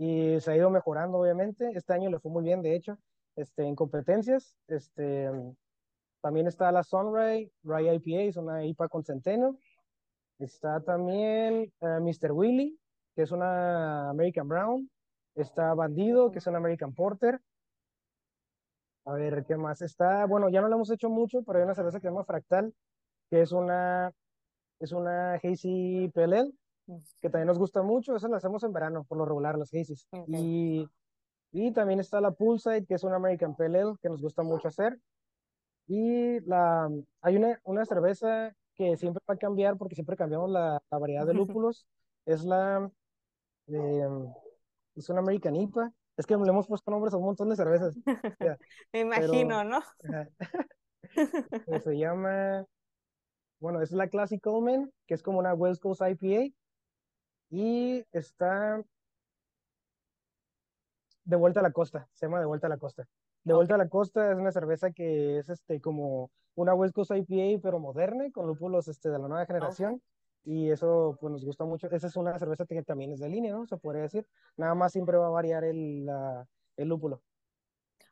y 0.00 0.40
se 0.40 0.50
ha 0.50 0.56
ido 0.56 0.70
mejorando, 0.70 1.18
obviamente. 1.18 1.72
Este 1.74 1.92
año 1.92 2.08
le 2.08 2.18
fue 2.18 2.32
muy 2.32 2.42
bien, 2.42 2.62
de 2.62 2.74
hecho, 2.74 2.96
este, 3.36 3.64
en 3.66 3.76
competencias. 3.76 4.56
Este, 4.66 5.30
también 6.22 6.46
está 6.46 6.72
la 6.72 6.82
Sunray 6.82 7.52
Rye 7.62 7.96
IPA, 7.96 8.22
es 8.22 8.36
una 8.38 8.64
IPA 8.64 8.88
con 8.88 9.04
centeno. 9.04 9.58
Está 10.38 10.80
también 10.80 11.70
uh, 11.80 11.86
eh, 11.86 12.00
Mr. 12.00 12.32
Willy, 12.32 12.80
que 13.14 13.22
es 13.24 13.30
una 13.30 14.08
American 14.08 14.48
Brown. 14.48 14.90
Está 15.34 15.74
Bandido, 15.74 16.30
que 16.30 16.38
es 16.38 16.46
una 16.46 16.56
American 16.56 16.94
Porter. 16.94 17.38
A 19.04 19.12
ver, 19.12 19.44
¿qué 19.44 19.58
más 19.58 19.82
está? 19.82 20.24
Bueno, 20.24 20.48
ya 20.48 20.62
no 20.62 20.68
lo 20.68 20.76
hemos 20.76 20.90
hecho 20.90 21.10
mucho, 21.10 21.42
pero 21.42 21.58
hay 21.58 21.64
una 21.64 21.74
cerveza 21.74 21.98
que 21.98 22.06
se 22.06 22.08
llama 22.08 22.24
Fractal, 22.24 22.72
que 23.28 23.42
es 23.42 23.52
una, 23.52 24.12
es 24.78 24.92
una 24.92 25.34
Hazy 25.34 26.10
PLL, 26.14 26.54
que 27.20 27.30
también 27.30 27.46
nos 27.46 27.58
gusta 27.58 27.82
mucho. 27.82 28.16
Esa 28.16 28.28
la 28.28 28.38
hacemos 28.38 28.62
en 28.64 28.72
verano, 28.72 29.04
por 29.04 29.18
lo 29.18 29.24
regular, 29.24 29.58
las 29.58 29.72
Hazys. 29.74 30.08
Y, 30.28 30.88
y 31.52 31.72
también 31.72 32.00
está 32.00 32.20
la 32.20 32.32
Poolside, 32.32 32.86
que 32.86 32.94
es 32.94 33.04
una 33.04 33.16
American 33.16 33.54
PLL, 33.56 33.98
que 34.00 34.08
nos 34.08 34.22
gusta 34.22 34.42
mucho 34.42 34.68
hacer. 34.68 34.98
Y 35.86 36.40
la, 36.40 36.88
hay 37.20 37.36
una, 37.36 37.60
una 37.64 37.84
cerveza 37.84 38.54
que 38.74 38.96
siempre 38.96 39.22
va 39.28 39.34
a 39.34 39.38
cambiar 39.38 39.76
porque 39.76 39.94
siempre 39.94 40.16
cambiamos 40.16 40.50
la, 40.50 40.82
la 40.90 40.98
variedad 40.98 41.26
de 41.26 41.34
lúpulos. 41.58 41.86
Es 42.26 42.44
la, 42.44 42.90
eh, 43.66 44.08
es 44.96 45.08
una 45.08 45.20
American 45.20 45.56
IPA. 45.56 45.92
Es 46.16 46.26
que 46.26 46.36
le 46.36 46.48
hemos 46.48 46.66
puesto 46.66 46.90
nombres 46.90 47.14
a 47.14 47.16
un 47.16 47.24
montón 47.24 47.48
de 47.48 47.56
cervezas. 47.56 47.96
Me 48.92 49.00
imagino, 49.00 49.64
¿no? 49.64 49.80
se 51.82 51.96
llama, 51.96 52.66
bueno, 53.58 53.80
es 53.80 53.90
la 53.92 54.08
Classic 54.08 54.40
Coleman, 54.40 54.92
que 55.06 55.14
es 55.14 55.22
como 55.22 55.38
una 55.38 55.54
West 55.54 55.82
Coast 55.82 56.02
IPA. 56.02 56.54
Y 57.50 58.04
está 58.12 58.82
de 61.24 61.36
vuelta 61.36 61.60
a 61.60 61.62
la 61.62 61.72
costa, 61.72 62.08
se 62.12 62.26
llama 62.26 62.40
de 62.40 62.46
vuelta 62.46 62.66
a 62.66 62.70
la 62.70 62.78
costa. 62.78 63.06
De 63.44 63.54
vuelta 63.54 63.74
a 63.74 63.78
la 63.78 63.88
costa 63.88 64.32
es 64.32 64.38
una 64.38 64.52
cerveza 64.52 64.90
que 64.90 65.38
es 65.38 65.48
este 65.48 65.80
como 65.80 66.30
una 66.54 66.74
West 66.74 66.94
Coast 66.94 67.12
IPA 67.12 67.60
pero 67.62 67.78
moderna 67.78 68.30
con 68.32 68.46
lúpulos 68.46 68.88
este 68.88 69.08
de 69.08 69.18
la 69.18 69.28
nueva 69.28 69.46
generación 69.46 70.02
y 70.44 70.70
eso 70.70 71.16
pues 71.20 71.32
nos 71.32 71.44
gusta 71.44 71.64
mucho. 71.64 71.90
Esa 71.90 72.06
es 72.06 72.16
una 72.16 72.38
cerveza 72.38 72.66
que 72.66 72.82
también 72.82 73.12
es 73.12 73.20
de 73.20 73.28
línea, 73.28 73.52
¿no? 73.52 73.66
Se 73.66 73.76
podría 73.76 74.02
decir. 74.02 74.26
Nada 74.56 74.74
más 74.74 74.92
siempre 74.92 75.16
va 75.16 75.26
a 75.26 75.30
variar 75.30 75.64
el, 75.64 76.08
el 76.76 76.88
lúpulo. 76.88 77.22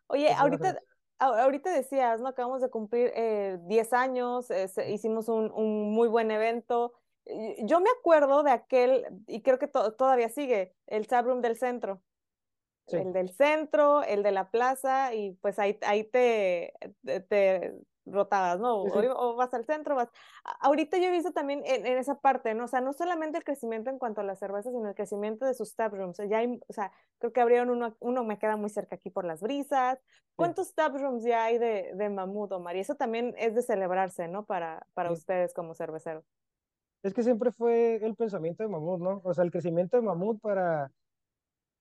Oye, 0.09 0.33
ahorita, 0.33 0.78
ahorita 1.18 1.73
decías, 1.73 2.20
¿no? 2.20 2.29
Acabamos 2.29 2.61
de 2.61 2.70
cumplir 2.70 3.12
10 3.12 3.92
eh, 3.92 3.96
años, 3.96 4.48
hicimos 4.88 5.29
un, 5.29 5.51
un, 5.53 5.90
muy 5.92 6.09
buen 6.09 6.31
evento. 6.31 6.94
Yo 7.62 7.81
me 7.81 7.91
acuerdo 7.91 8.43
de 8.43 8.51
aquel, 8.51 9.07
y 9.27 9.43
creo 9.43 9.59
que 9.59 9.69
todavía 9.69 10.29
sigue, 10.29 10.75
el 10.87 11.07
Room 11.07 11.41
del 11.43 11.57
centro 11.57 12.03
el 12.97 13.12
del 13.12 13.31
centro, 13.31 14.03
el 14.03 14.23
de 14.23 14.33
la 14.33 14.51
plaza, 14.51 15.14
y 15.14 15.33
pues 15.41 15.59
ahí, 15.59 15.79
ahí 15.83 16.05
te, 16.05 16.73
te, 17.29 17.75
rotabas, 18.07 18.59
¿no? 18.59 18.85
O, 18.85 19.37
vas 19.37 19.53
al 19.53 19.67
centro, 19.67 19.95
vas. 19.95 20.09
Ahorita 20.61 20.97
yo 20.97 21.09
he 21.09 21.11
visto 21.11 21.33
también 21.33 21.62
en, 21.67 21.87
esa 21.87 22.14
parte, 22.14 22.55
¿no? 22.55 22.64
O 22.64 22.69
sea, 22.69 22.81
no 22.81 22.95
solamente 22.95 23.37
el 23.37 23.45
crecimiento 23.45 23.91
en 23.91 23.99
cuanto 23.99 24.23
a 24.23 24.25
las 24.25 24.38
cervezas, 24.38 24.73
sino 24.73 24.88
el 24.88 24.95
crecimiento 24.95 25.45
de 25.45 25.53
sus 25.53 25.75
tap 25.77 25.93
rooms. 25.93 26.17
Ya 26.27 26.38
hay, 26.38 26.59
o 26.69 26.73
sea, 26.73 26.91
creo 27.19 27.35
que 27.35 27.43
abrieron 27.43 27.69
uno, 27.69 27.95
uno 28.01 28.25
me 28.25 28.38
queda 28.38 28.57
muy 28.57 28.71
cerca 28.71 28.97
aquí 28.97 29.11
por 29.11 29.27
las 29.27 29.43
brisas. 29.43 29.99
¿Cuántos 30.37 30.73
tap 30.73 30.95
rooms 30.97 31.23
ya 31.23 31.45
hay 31.45 31.59
de, 31.59 31.93
de 31.95 32.09
Mamut, 32.09 32.51
Omar? 32.53 32.77
Y 32.77 32.81
eso 32.81 32.95
también 32.95 33.35
es 33.37 33.55
de 33.55 33.62
celebrarse, 33.62 34.27
¿no? 34.27 34.47
Para, 34.47 34.87
para 34.95 35.12
ustedes 35.12 35.53
como 35.53 35.75
cerveceros. 35.75 36.25
Es 37.02 37.14
que 37.14 37.22
siempre 37.22 37.52
fue 37.52 38.04
el 38.04 38.16
pensamiento 38.16 38.62
de 38.62 38.68
Mamut, 38.68 39.00
¿no? 39.00 39.20
O 39.24 39.32
sea, 39.34 39.44
el 39.44 39.50
crecimiento 39.50 39.96
de 39.96 40.02
Mamut 40.02 40.40
para 40.40 40.90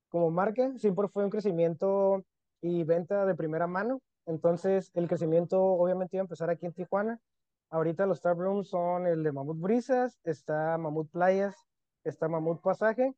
como 0.10 0.32
marca 0.32 0.78
siempre 0.78 1.08
fue 1.08 1.26
un 1.26 1.30
crecimiento 1.30 2.24
y 2.62 2.84
venta 2.84 3.26
de 3.26 3.36
primera 3.36 3.68
mano. 3.68 4.02
Entonces, 4.26 4.92
el 4.94 5.08
crecimiento 5.08 5.62
obviamente 5.64 6.18
iba 6.18 6.22
a 6.22 6.26
empezar 6.26 6.50
aquí 6.50 6.66
en 6.66 6.74
Tijuana. 6.74 7.20
Ahorita 7.70 8.06
los 8.06 8.22
tap 8.22 8.38
rooms 8.38 8.70
son 8.70 9.08
el 9.08 9.24
de 9.24 9.32
Mamut 9.32 9.60
Brisas, 9.60 10.20
está 10.24 10.78
Mamut 10.78 11.10
Playas, 11.12 11.56
está 12.04 12.28
Mamut 12.30 12.62
Pasaje 12.62 13.14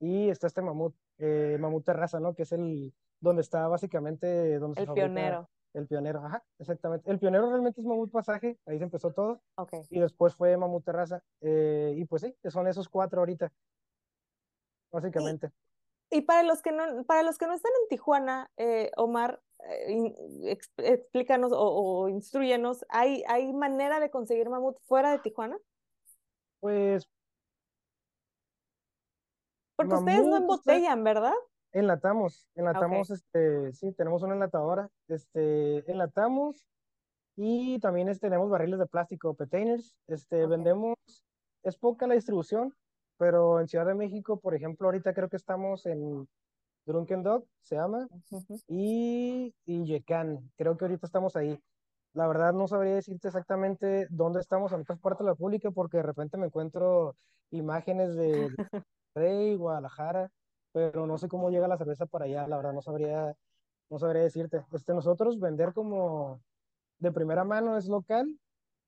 y 0.00 0.28
está 0.28 0.46
este 0.48 0.62
Mamut, 0.62 0.94
eh, 1.18 1.56
Mamut 1.60 1.84
Terraza, 1.84 2.20
¿no? 2.20 2.34
Que 2.34 2.42
es 2.42 2.52
el 2.52 2.92
donde 3.20 3.42
está 3.42 3.68
básicamente 3.68 4.58
donde 4.58 4.82
el 4.82 4.92
pionero. 4.92 5.48
El 5.72 5.86
pionero, 5.86 6.24
ajá, 6.24 6.42
exactamente. 6.58 7.08
El 7.08 7.20
pionero 7.20 7.48
realmente 7.48 7.80
es 7.80 7.86
Mamut 7.86 8.10
Pasaje, 8.10 8.58
ahí 8.66 8.78
se 8.78 8.84
empezó 8.84 9.12
todo. 9.12 9.40
Okay. 9.54 9.82
Y 9.90 10.00
después 10.00 10.34
fue 10.34 10.56
Mamut 10.56 10.84
Terraza. 10.84 11.22
Eh, 11.40 11.94
y 11.96 12.04
pues 12.06 12.22
sí, 12.22 12.34
son 12.50 12.66
esos 12.66 12.88
cuatro 12.88 13.20
ahorita, 13.20 13.52
básicamente. 14.90 15.52
Y 16.10 16.22
para 16.22 16.42
los 16.42 16.60
que 16.60 16.72
no, 16.72 17.04
para 17.04 17.22
los 17.22 17.38
que 17.38 17.46
no 17.46 17.54
están 17.54 17.70
en 17.82 17.88
Tijuana, 17.88 18.50
eh, 18.56 18.90
Omar, 18.96 19.40
eh, 19.68 20.12
explícanos 20.78 21.52
o, 21.54 22.08
instruyenos, 22.08 22.84
¿hay, 22.88 23.22
¿hay 23.28 23.52
manera 23.52 24.00
de 24.00 24.10
conseguir 24.10 24.48
mamut 24.48 24.76
fuera 24.80 25.12
de 25.12 25.20
Tijuana? 25.20 25.56
Pues. 26.58 27.08
Porque 29.76 29.94
ustedes 29.94 30.26
no 30.26 30.36
embotellan, 30.36 31.04
¿verdad? 31.04 31.32
Enlatamos, 31.72 32.48
enlatamos, 32.56 33.10
este, 33.10 33.72
sí, 33.72 33.92
tenemos 33.92 34.22
una 34.22 34.34
enlatadora, 34.34 34.88
este, 35.06 35.88
enlatamos 35.90 36.66
y 37.36 37.78
también 37.78 38.08
este, 38.08 38.26
tenemos 38.26 38.50
barriles 38.50 38.80
de 38.80 38.86
plástico, 38.86 39.36
containers, 39.36 39.96
este, 40.08 40.46
vendemos, 40.46 40.96
es 41.62 41.76
poca 41.76 42.08
la 42.08 42.14
distribución, 42.14 42.74
pero 43.18 43.60
en 43.60 43.68
Ciudad 43.68 43.86
de 43.86 43.94
México, 43.94 44.40
por 44.40 44.54
ejemplo, 44.54 44.88
ahorita 44.88 45.14
creo 45.14 45.28
que 45.28 45.36
estamos 45.36 45.86
en 45.86 46.26
Drunken 46.86 47.22
Dog, 47.22 47.46
se 47.62 47.76
llama, 47.76 48.08
y, 48.66 49.54
y 49.64 49.84
Yecan, 49.84 50.50
creo 50.56 50.76
que 50.76 50.86
ahorita 50.86 51.06
estamos 51.06 51.36
ahí. 51.36 51.56
La 52.14 52.26
verdad 52.26 52.52
no 52.52 52.66
sabría 52.66 52.94
decirte 52.96 53.28
exactamente 53.28 54.08
dónde 54.10 54.40
estamos 54.40 54.72
en 54.72 54.80
otras 54.80 54.98
partes 54.98 55.20
de 55.20 55.26
la 55.26 55.32
República 55.32 55.70
porque 55.70 55.98
de 55.98 56.02
repente 56.02 56.36
me 56.36 56.46
encuentro 56.46 57.14
imágenes 57.50 58.16
de 58.16 58.48
Rey, 59.14 59.54
Guadalajara, 59.54 60.32
pero 60.72 61.06
no 61.06 61.18
sé 61.18 61.28
cómo 61.28 61.50
llega 61.50 61.68
la 61.68 61.78
cerveza 61.78 62.06
para 62.06 62.26
allá, 62.26 62.46
la 62.48 62.56
verdad 62.56 62.72
no 62.72 62.82
sabría, 62.82 63.34
no 63.90 63.98
sabría 63.98 64.22
decirte. 64.22 64.64
Este, 64.72 64.94
nosotros 64.94 65.38
vender 65.40 65.72
como 65.74 66.40
de 66.98 67.12
primera 67.12 67.44
mano 67.44 67.76
es 67.76 67.88
local 67.88 68.38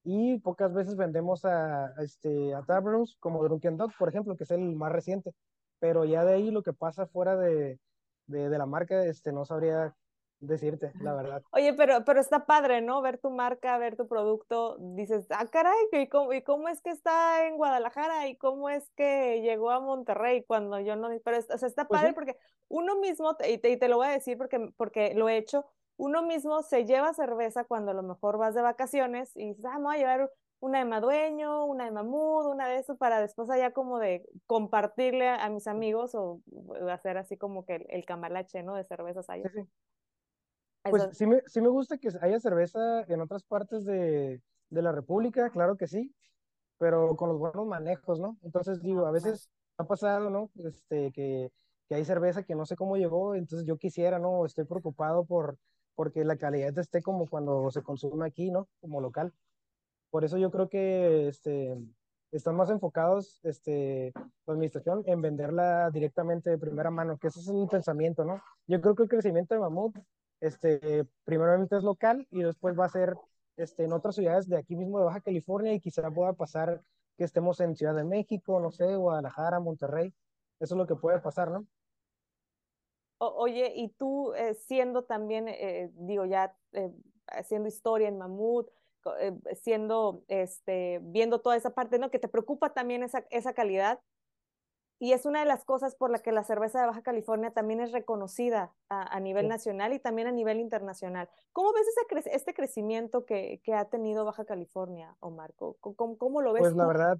y 0.04 0.38
pocas 0.40 0.72
veces 0.74 0.96
vendemos 0.96 1.44
a, 1.44 1.94
este, 2.02 2.54
a 2.54 2.62
tabrooms 2.62 3.16
como 3.20 3.42
Drunken 3.44 3.76
Dog, 3.76 3.92
por 3.98 4.08
ejemplo, 4.08 4.36
que 4.36 4.44
es 4.44 4.50
el 4.50 4.74
más 4.74 4.92
reciente, 4.92 5.32
pero 5.78 6.04
ya 6.04 6.24
de 6.24 6.34
ahí 6.34 6.50
lo 6.50 6.62
que 6.62 6.72
pasa 6.72 7.06
fuera 7.06 7.36
de, 7.36 7.80
de, 8.26 8.48
de 8.48 8.58
la 8.58 8.66
marca, 8.66 9.04
este, 9.04 9.32
no 9.32 9.44
sabría 9.44 9.94
decirte, 10.42 10.92
la 11.00 11.14
verdad. 11.14 11.42
Oye, 11.52 11.72
pero, 11.72 12.04
pero 12.04 12.20
está 12.20 12.44
padre, 12.44 12.82
¿no? 12.82 13.00
Ver 13.00 13.18
tu 13.18 13.30
marca, 13.30 13.78
ver 13.78 13.96
tu 13.96 14.06
producto, 14.06 14.76
dices, 14.78 15.26
ah, 15.30 15.46
caray, 15.46 15.74
¿y 15.92 16.08
cómo, 16.08 16.32
¿y 16.32 16.42
cómo 16.42 16.68
es 16.68 16.82
que 16.82 16.90
está 16.90 17.46
en 17.46 17.56
Guadalajara? 17.56 18.28
¿Y 18.28 18.36
cómo 18.36 18.68
es 18.68 18.90
que 18.90 19.40
llegó 19.40 19.70
a 19.70 19.80
Monterrey 19.80 20.44
cuando 20.44 20.78
yo 20.80 20.96
no? 20.96 21.08
Pero, 21.24 21.38
o 21.38 21.58
sea, 21.58 21.68
está 21.68 21.86
pues 21.86 22.00
padre 22.00 22.12
porque 22.12 22.36
uno 22.68 22.96
mismo, 22.96 23.36
y 23.48 23.58
te, 23.58 23.70
y 23.70 23.76
te, 23.76 23.88
lo 23.88 23.96
voy 23.96 24.08
a 24.08 24.10
decir 24.10 24.36
porque, 24.36 24.72
porque 24.76 25.14
lo 25.14 25.28
he 25.28 25.36
hecho, 25.36 25.64
uno 25.96 26.22
mismo 26.22 26.62
se 26.62 26.84
lleva 26.84 27.14
cerveza 27.14 27.64
cuando 27.64 27.92
a 27.92 27.94
lo 27.94 28.02
mejor 28.02 28.38
vas 28.38 28.54
de 28.54 28.62
vacaciones 28.62 29.36
y 29.36 29.48
dices, 29.48 29.64
ah, 29.64 29.78
me 29.78 29.84
voy 29.84 29.96
a 29.96 29.98
llevar 29.98 30.30
una 30.62 30.78
de 30.78 30.84
Madueño, 30.84 31.64
una 31.64 31.86
de 31.86 31.90
Mamud, 31.90 32.46
una 32.46 32.68
de 32.68 32.78
eso, 32.78 32.96
para 32.96 33.20
después 33.20 33.50
allá 33.50 33.72
como 33.72 33.98
de 33.98 34.24
compartirle 34.46 35.28
a, 35.28 35.48
mis 35.48 35.66
amigos 35.66 36.14
o, 36.14 36.40
hacer 36.88 37.18
así 37.18 37.36
como 37.36 37.64
que 37.64 37.84
el, 37.88 38.04
camalache, 38.04 38.62
¿no? 38.62 38.76
De 38.76 38.84
cervezas 38.84 39.28
allá. 39.28 39.50
Sí, 39.52 39.60
sí. 39.60 39.68
Pues 40.88 41.08
sí 41.12 41.26
me, 41.26 41.42
sí 41.46 41.60
me 41.60 41.68
gusta 41.68 41.98
que 41.98 42.08
haya 42.20 42.40
cerveza 42.40 43.02
en 43.02 43.20
otras 43.20 43.44
partes 43.44 43.84
de, 43.84 44.42
de 44.70 44.82
la 44.82 44.92
República, 44.92 45.50
claro 45.50 45.76
que 45.76 45.86
sí, 45.86 46.14
pero 46.78 47.14
con 47.16 47.28
los 47.28 47.38
buenos 47.38 47.66
manejos, 47.66 48.18
¿no? 48.18 48.36
Entonces 48.42 48.80
digo, 48.82 49.06
a 49.06 49.12
veces 49.12 49.48
ha 49.76 49.84
pasado, 49.84 50.30
¿no? 50.30 50.50
Este, 50.64 51.12
que, 51.12 51.52
que 51.88 51.94
hay 51.94 52.04
cerveza 52.04 52.42
que 52.42 52.54
no 52.54 52.66
sé 52.66 52.74
cómo 52.76 52.96
llegó, 52.96 53.34
entonces 53.34 53.66
yo 53.66 53.76
quisiera, 53.76 54.18
¿no? 54.18 54.44
Estoy 54.44 54.64
preocupado 54.64 55.24
por 55.24 55.58
porque 55.94 56.24
la 56.24 56.36
calidad 56.36 56.76
esté 56.78 57.02
como 57.02 57.28
cuando 57.28 57.70
se 57.70 57.82
consume 57.82 58.26
aquí, 58.26 58.50
¿no? 58.50 58.68
Como 58.80 59.00
local. 59.00 59.32
Por 60.10 60.24
eso 60.24 60.38
yo 60.38 60.50
creo 60.50 60.68
que 60.68 61.28
este, 61.28 61.76
están 62.32 62.56
más 62.56 62.70
enfocados 62.70 63.40
este, 63.44 64.12
la 64.46 64.54
administración 64.54 65.02
en 65.06 65.20
venderla 65.20 65.90
directamente 65.90 66.50
de 66.50 66.58
primera 66.58 66.90
mano, 66.90 67.18
que 67.18 67.28
ese 67.28 67.40
es 67.40 67.48
el 67.48 67.68
pensamiento, 67.68 68.24
¿no? 68.24 68.42
Yo 68.66 68.80
creo 68.80 68.94
que 68.94 69.04
el 69.04 69.08
crecimiento 69.08 69.54
de 69.54 69.60
Mamut, 69.60 69.96
este, 70.42 71.06
primeramente 71.24 71.76
es 71.76 71.84
local 71.84 72.26
y 72.30 72.42
después 72.42 72.78
va 72.78 72.86
a 72.86 72.90
ser 72.90 73.16
este, 73.56 73.84
en 73.84 73.92
otras 73.92 74.16
ciudades 74.16 74.48
de 74.48 74.58
aquí 74.58 74.74
mismo 74.74 74.98
de 74.98 75.04
Baja 75.04 75.20
California 75.20 75.72
y 75.72 75.80
quizá 75.80 76.10
pueda 76.10 76.32
pasar 76.32 76.82
que 77.16 77.24
estemos 77.24 77.60
en 77.60 77.76
Ciudad 77.76 77.94
de 77.94 78.04
México, 78.04 78.58
no 78.58 78.72
sé, 78.72 78.96
Guadalajara, 78.96 79.60
Monterrey. 79.60 80.12
Eso 80.58 80.74
es 80.74 80.78
lo 80.78 80.86
que 80.86 80.96
puede 80.96 81.20
pasar, 81.20 81.50
¿no? 81.50 81.66
oye, 83.18 83.72
y 83.76 83.88
tú 83.90 84.34
eh, 84.34 84.54
siendo 84.54 85.04
también, 85.04 85.46
eh, 85.46 85.92
digo, 85.94 86.24
ya 86.24 86.56
eh, 86.72 86.90
haciendo 87.28 87.68
historia 87.68 88.08
en 88.08 88.18
Mamut, 88.18 88.68
siendo, 89.62 90.24
este, 90.26 90.98
viendo 91.02 91.40
toda 91.40 91.56
esa 91.56 91.70
parte, 91.70 92.00
¿no? 92.00 92.10
Que 92.10 92.18
te 92.18 92.26
preocupa 92.26 92.72
también 92.72 93.04
esa, 93.04 93.24
esa 93.30 93.52
calidad. 93.52 94.00
Y 95.02 95.14
es 95.14 95.26
una 95.26 95.40
de 95.40 95.46
las 95.46 95.64
cosas 95.64 95.96
por 95.96 96.10
la 96.10 96.20
que 96.20 96.30
la 96.30 96.44
cerveza 96.44 96.80
de 96.80 96.86
Baja 96.86 97.02
California 97.02 97.50
también 97.50 97.80
es 97.80 97.90
reconocida 97.90 98.72
a, 98.88 99.18
nivel 99.18 99.48
nacional 99.48 99.92
y 99.92 99.98
también 99.98 100.28
a 100.28 100.30
nivel 100.30 100.60
internacional. 100.60 101.28
¿Cómo 101.52 101.72
ves 101.72 101.88
ese 101.88 102.30
este 102.32 102.54
crecimiento 102.54 103.26
que, 103.26 103.60
que, 103.64 103.74
ha 103.74 103.86
tenido 103.86 104.24
Baja 104.24 104.44
California, 104.44 105.16
Omar? 105.18 105.54
¿Cómo, 105.56 106.16
cómo 106.16 106.40
lo 106.40 106.52
ves? 106.52 106.60
Pues 106.60 106.76
la 106.76 106.86
verdad. 106.86 107.18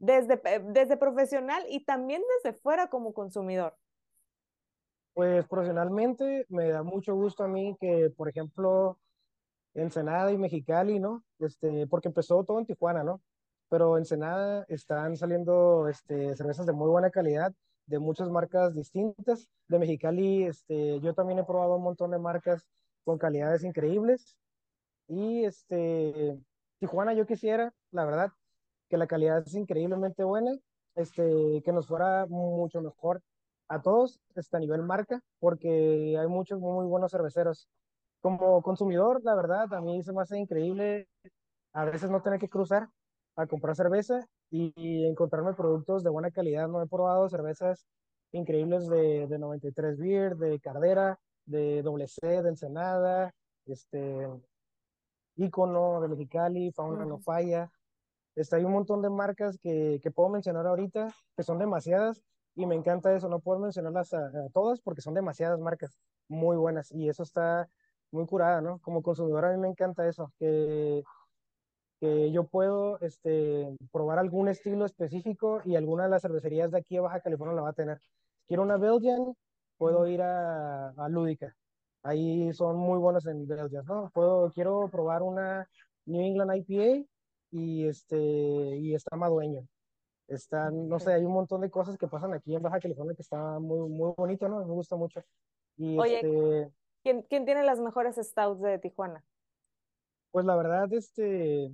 Desde, 0.00 0.40
desde 0.72 0.96
profesional 0.96 1.62
y 1.68 1.84
también 1.84 2.20
desde 2.42 2.58
fuera 2.58 2.88
como 2.88 3.14
consumidor. 3.14 3.76
Pues 5.14 5.46
profesionalmente 5.46 6.46
me 6.48 6.70
da 6.70 6.82
mucho 6.82 7.14
gusto 7.14 7.44
a 7.44 7.48
mí 7.48 7.76
que, 7.78 8.10
por 8.10 8.28
ejemplo, 8.28 8.98
Ensenada 9.74 10.32
y 10.32 10.36
Mexicali, 10.36 10.98
¿no? 10.98 11.22
Este, 11.38 11.86
porque 11.86 12.08
empezó 12.08 12.42
todo 12.42 12.58
en 12.58 12.66
Tijuana, 12.66 13.04
¿no? 13.04 13.20
Pero 13.70 13.96
en 13.96 14.02
Ensenada 14.02 14.64
están 14.68 15.16
saliendo 15.16 15.88
este, 15.88 16.36
cervezas 16.36 16.66
de 16.66 16.72
muy 16.72 16.90
buena 16.90 17.10
calidad, 17.10 17.54
de 17.86 17.98
muchas 17.98 18.28
marcas 18.28 18.74
distintas. 18.74 19.48
De 19.68 19.78
Mexicali, 19.78 20.44
este, 20.44 21.00
yo 21.00 21.14
también 21.14 21.38
he 21.38 21.44
probado 21.44 21.76
un 21.76 21.84
montón 21.84 22.10
de 22.10 22.18
marcas 22.18 22.66
con 23.04 23.16
calidades 23.16 23.64
increíbles. 23.64 24.36
Y 25.08 25.44
este, 25.44 26.38
Tijuana 26.78 27.14
yo 27.14 27.26
quisiera, 27.26 27.72
la 27.92 28.04
verdad, 28.04 28.30
que 28.90 28.98
la 28.98 29.06
calidad 29.06 29.42
es 29.46 29.54
increíblemente 29.54 30.24
buena, 30.24 30.52
este, 30.96 31.62
que 31.64 31.72
nos 31.72 31.86
fuera 31.86 32.26
mucho 32.26 32.82
mejor 32.82 33.22
a 33.70 33.80
todos 33.80 34.20
está 34.34 34.56
a 34.56 34.60
nivel 34.60 34.82
marca, 34.82 35.20
porque 35.38 36.16
hay 36.18 36.26
muchos 36.26 36.58
muy 36.58 36.86
buenos 36.86 37.12
cerveceros. 37.12 37.68
Como 38.20 38.62
consumidor, 38.62 39.20
la 39.22 39.36
verdad, 39.36 39.72
a 39.72 39.80
mí 39.80 40.02
se 40.02 40.12
me 40.12 40.22
hace 40.22 40.38
increíble 40.38 41.08
a 41.72 41.84
veces 41.84 42.10
no 42.10 42.20
tener 42.20 42.40
que 42.40 42.48
cruzar 42.48 42.88
a 43.40 43.46
comprar 43.46 43.76
cerveza 43.76 44.26
y, 44.50 45.06
encontrarme 45.06 45.54
productos 45.54 46.02
de 46.02 46.10
buena 46.10 46.30
calidad. 46.30 46.68
No 46.68 46.82
he 46.82 46.86
probado 46.86 47.28
cervezas 47.28 47.86
increíbles 48.32 48.88
de, 48.88 49.26
de 49.26 49.38
93 49.38 49.98
Beer, 49.98 50.36
de 50.36 50.60
Cardera, 50.60 51.18
de 51.46 51.82
WC, 51.82 52.42
de 52.42 52.48
Ensenada, 52.48 53.34
este, 53.66 54.28
Icono 55.36 56.00
de 56.00 56.08
Mexicali, 56.08 56.72
Fauna 56.72 57.04
No 57.04 57.18
Falla. 57.18 57.70
Está, 58.36 58.56
hay 58.56 58.64
un 58.64 58.72
montón 58.72 59.02
de 59.02 59.10
marcas 59.10 59.58
que, 59.58 60.00
que 60.02 60.10
puedo 60.10 60.28
mencionar 60.28 60.66
ahorita, 60.66 61.08
que 61.36 61.42
son 61.42 61.58
demasiadas, 61.58 62.22
y 62.54 62.66
me 62.66 62.74
encanta 62.74 63.14
eso, 63.14 63.28
no 63.28 63.40
puedo 63.40 63.58
mencionarlas 63.58 64.12
a, 64.14 64.30
todas 64.52 64.80
porque 64.80 65.02
son 65.02 65.14
demasiadas 65.14 65.58
marcas 65.60 65.98
muy 66.28 66.56
buenas 66.56 66.90
y 66.92 67.08
eso 67.08 67.22
está 67.22 67.68
muy 68.10 68.26
curada, 68.26 68.60
¿no? 68.60 68.80
Como 68.80 69.02
consumidor 69.02 69.44
a 69.44 69.52
mí 69.52 69.58
me 69.58 69.68
encanta 69.68 70.06
eso, 70.08 70.32
que, 70.38 71.02
que 72.00 72.32
yo 72.32 72.44
puedo 72.44 72.98
este, 73.00 73.76
probar 73.92 74.18
algún 74.18 74.48
estilo 74.48 74.86
específico 74.86 75.60
y 75.64 75.76
alguna 75.76 76.04
de 76.04 76.10
las 76.10 76.22
cervecerías 76.22 76.70
de 76.70 76.78
aquí 76.78 76.96
de 76.96 77.02
Baja 77.02 77.20
California 77.20 77.54
la 77.54 77.62
va 77.62 77.70
a 77.70 77.74
tener. 77.74 78.00
quiero 78.48 78.62
una 78.62 78.78
Belgian, 78.78 79.34
puedo 79.78 80.06
ir 80.08 80.22
a, 80.22 80.90
a 80.90 81.08
Lúdica. 81.08 81.54
Ahí 82.02 82.52
son 82.54 82.76
muy 82.76 82.98
buenos 82.98 83.26
en 83.26 83.46
Belgian, 83.46 83.84
¿no? 83.86 84.10
Puedo, 84.14 84.50
quiero 84.52 84.88
probar 84.90 85.22
una 85.22 85.68
New 86.06 86.22
England 86.22 86.56
IPA 86.56 87.06
y, 87.50 87.86
este, 87.86 88.16
y 88.16 88.94
está 88.94 89.16
Madueño 89.16 89.66
están, 90.30 90.88
no 90.88 90.98
sé, 90.98 91.12
hay 91.12 91.24
un 91.24 91.32
montón 91.32 91.60
de 91.60 91.70
cosas 91.70 91.98
que 91.98 92.06
pasan 92.06 92.32
aquí 92.32 92.54
en 92.54 92.62
Baja 92.62 92.80
California 92.80 93.14
que 93.14 93.22
está 93.22 93.58
muy, 93.58 93.88
muy 93.88 94.14
bonito, 94.16 94.48
¿no? 94.48 94.64
Me 94.64 94.72
gusta 94.72 94.96
mucho. 94.96 95.22
Y 95.76 95.98
Oye, 95.98 96.16
este, 96.16 96.72
¿quién, 97.02 97.22
¿quién 97.22 97.44
tiene 97.44 97.64
las 97.64 97.80
mejores 97.80 98.16
stouts 98.16 98.60
de 98.60 98.78
Tijuana? 98.78 99.24
Pues 100.30 100.46
la 100.46 100.56
verdad, 100.56 100.92
este, 100.92 101.72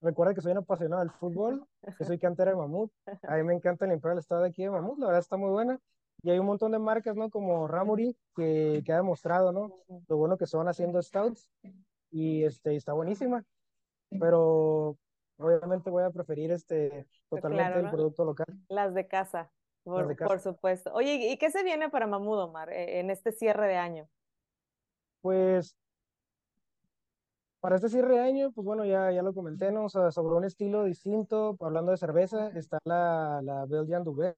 recuerda 0.00 0.34
que 0.34 0.40
soy 0.40 0.52
un 0.52 0.58
apasionado 0.58 1.02
del 1.02 1.10
fútbol, 1.10 1.66
que 1.98 2.04
soy 2.04 2.18
cantera 2.18 2.52
de 2.52 2.56
Mamut. 2.56 2.92
A 3.22 3.36
mí 3.36 3.42
me 3.42 3.54
encanta 3.54 3.86
el 3.86 3.92
Imperial 3.92 4.22
Stout 4.22 4.42
de 4.42 4.48
aquí 4.48 4.62
de 4.62 4.70
Mamut, 4.70 4.98
la 4.98 5.06
verdad 5.06 5.20
está 5.20 5.36
muy 5.36 5.50
buena. 5.50 5.78
Y 6.22 6.30
hay 6.30 6.38
un 6.38 6.46
montón 6.46 6.72
de 6.72 6.78
marcas, 6.78 7.16
¿no? 7.16 7.28
Como 7.28 7.68
Ramuri, 7.68 8.16
que, 8.34 8.82
que 8.86 8.92
ha 8.92 8.96
demostrado, 8.96 9.52
¿no? 9.52 9.74
Lo 10.08 10.16
bueno 10.16 10.38
que 10.38 10.46
son 10.46 10.68
haciendo 10.68 11.02
stouts. 11.02 11.50
Y 12.10 12.44
este, 12.44 12.76
está 12.76 12.94
buenísima. 12.94 13.44
Pero 14.08 14.96
obviamente 15.38 15.90
voy 15.90 16.04
a 16.04 16.10
preferir 16.10 16.50
este 16.52 17.06
totalmente 17.28 17.80
el 17.80 17.90
producto 17.90 18.24
local. 18.24 18.46
Las 18.68 18.94
de 18.94 19.06
casa, 19.06 19.50
por, 19.82 20.40
supuesto. 20.40 20.92
Oye, 20.94 21.30
¿y 21.30 21.36
qué 21.36 21.50
se 21.50 21.62
viene 21.62 21.90
para 21.90 22.06
Mamudo, 22.06 22.50
Mar, 22.50 22.70
e, 22.70 23.00
en 23.00 23.10
este 23.10 23.32
cierre 23.32 23.68
de 23.68 23.76
año? 23.76 24.08
Pues 25.20 25.76
para 27.64 27.76
este 27.76 27.88
cierre 27.88 28.16
de 28.16 28.20
año, 28.20 28.52
pues 28.52 28.62
bueno, 28.62 28.84
ya, 28.84 29.10
ya 29.10 29.22
lo 29.22 29.32
comenté, 29.32 29.72
¿no? 29.72 29.86
O 29.86 29.88
sea, 29.88 30.10
sobre 30.10 30.34
un 30.34 30.44
estilo 30.44 30.84
distinto, 30.84 31.56
hablando 31.60 31.92
de 31.92 31.96
cerveza, 31.96 32.48
está 32.48 32.76
la, 32.84 33.40
la 33.42 33.64
Belgian 33.64 34.04
Duvel, 34.04 34.34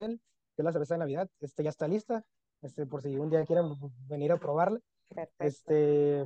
que 0.00 0.18
es 0.56 0.64
la 0.64 0.72
cerveza 0.72 0.94
de 0.94 0.98
Navidad, 0.98 1.28
este 1.38 1.62
ya 1.62 1.70
está 1.70 1.86
lista, 1.86 2.24
este, 2.62 2.84
por 2.84 3.02
si 3.02 3.16
un 3.16 3.30
día 3.30 3.46
quieren 3.46 3.66
venir 4.08 4.32
a 4.32 4.38
probarla. 4.38 4.80
Perfecto. 5.08 5.44
Este, 5.44 6.22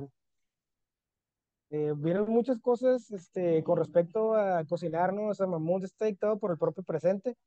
eh, 1.69 1.93
vieron 1.95 2.27
muchas 2.31 2.59
cosas 2.59 3.11
este, 3.11 3.63
con 3.63 3.77
respecto 3.77 4.33
a 4.33 4.65
cocinarnos, 4.65 5.29
o 5.29 5.33
sea, 5.35 5.45
Mamut 5.45 5.83
está 5.83 6.05
dictado 6.05 6.39
por 6.39 6.49
el 6.49 6.57
propio 6.57 6.81
presente, 6.81 7.37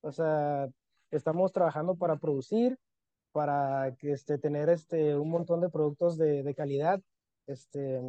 o 0.00 0.12
sea, 0.12 0.68
estamos 1.10 1.50
trabajando 1.50 1.96
para 1.96 2.18
producir, 2.18 2.78
para 3.32 3.96
que, 3.96 4.12
este, 4.12 4.38
tener 4.38 4.68
este, 4.68 5.16
un 5.16 5.28
montón 5.28 5.60
de 5.60 5.70
productos 5.70 6.16
de, 6.16 6.44
de 6.44 6.54
calidad, 6.54 7.00
este, 7.48 8.00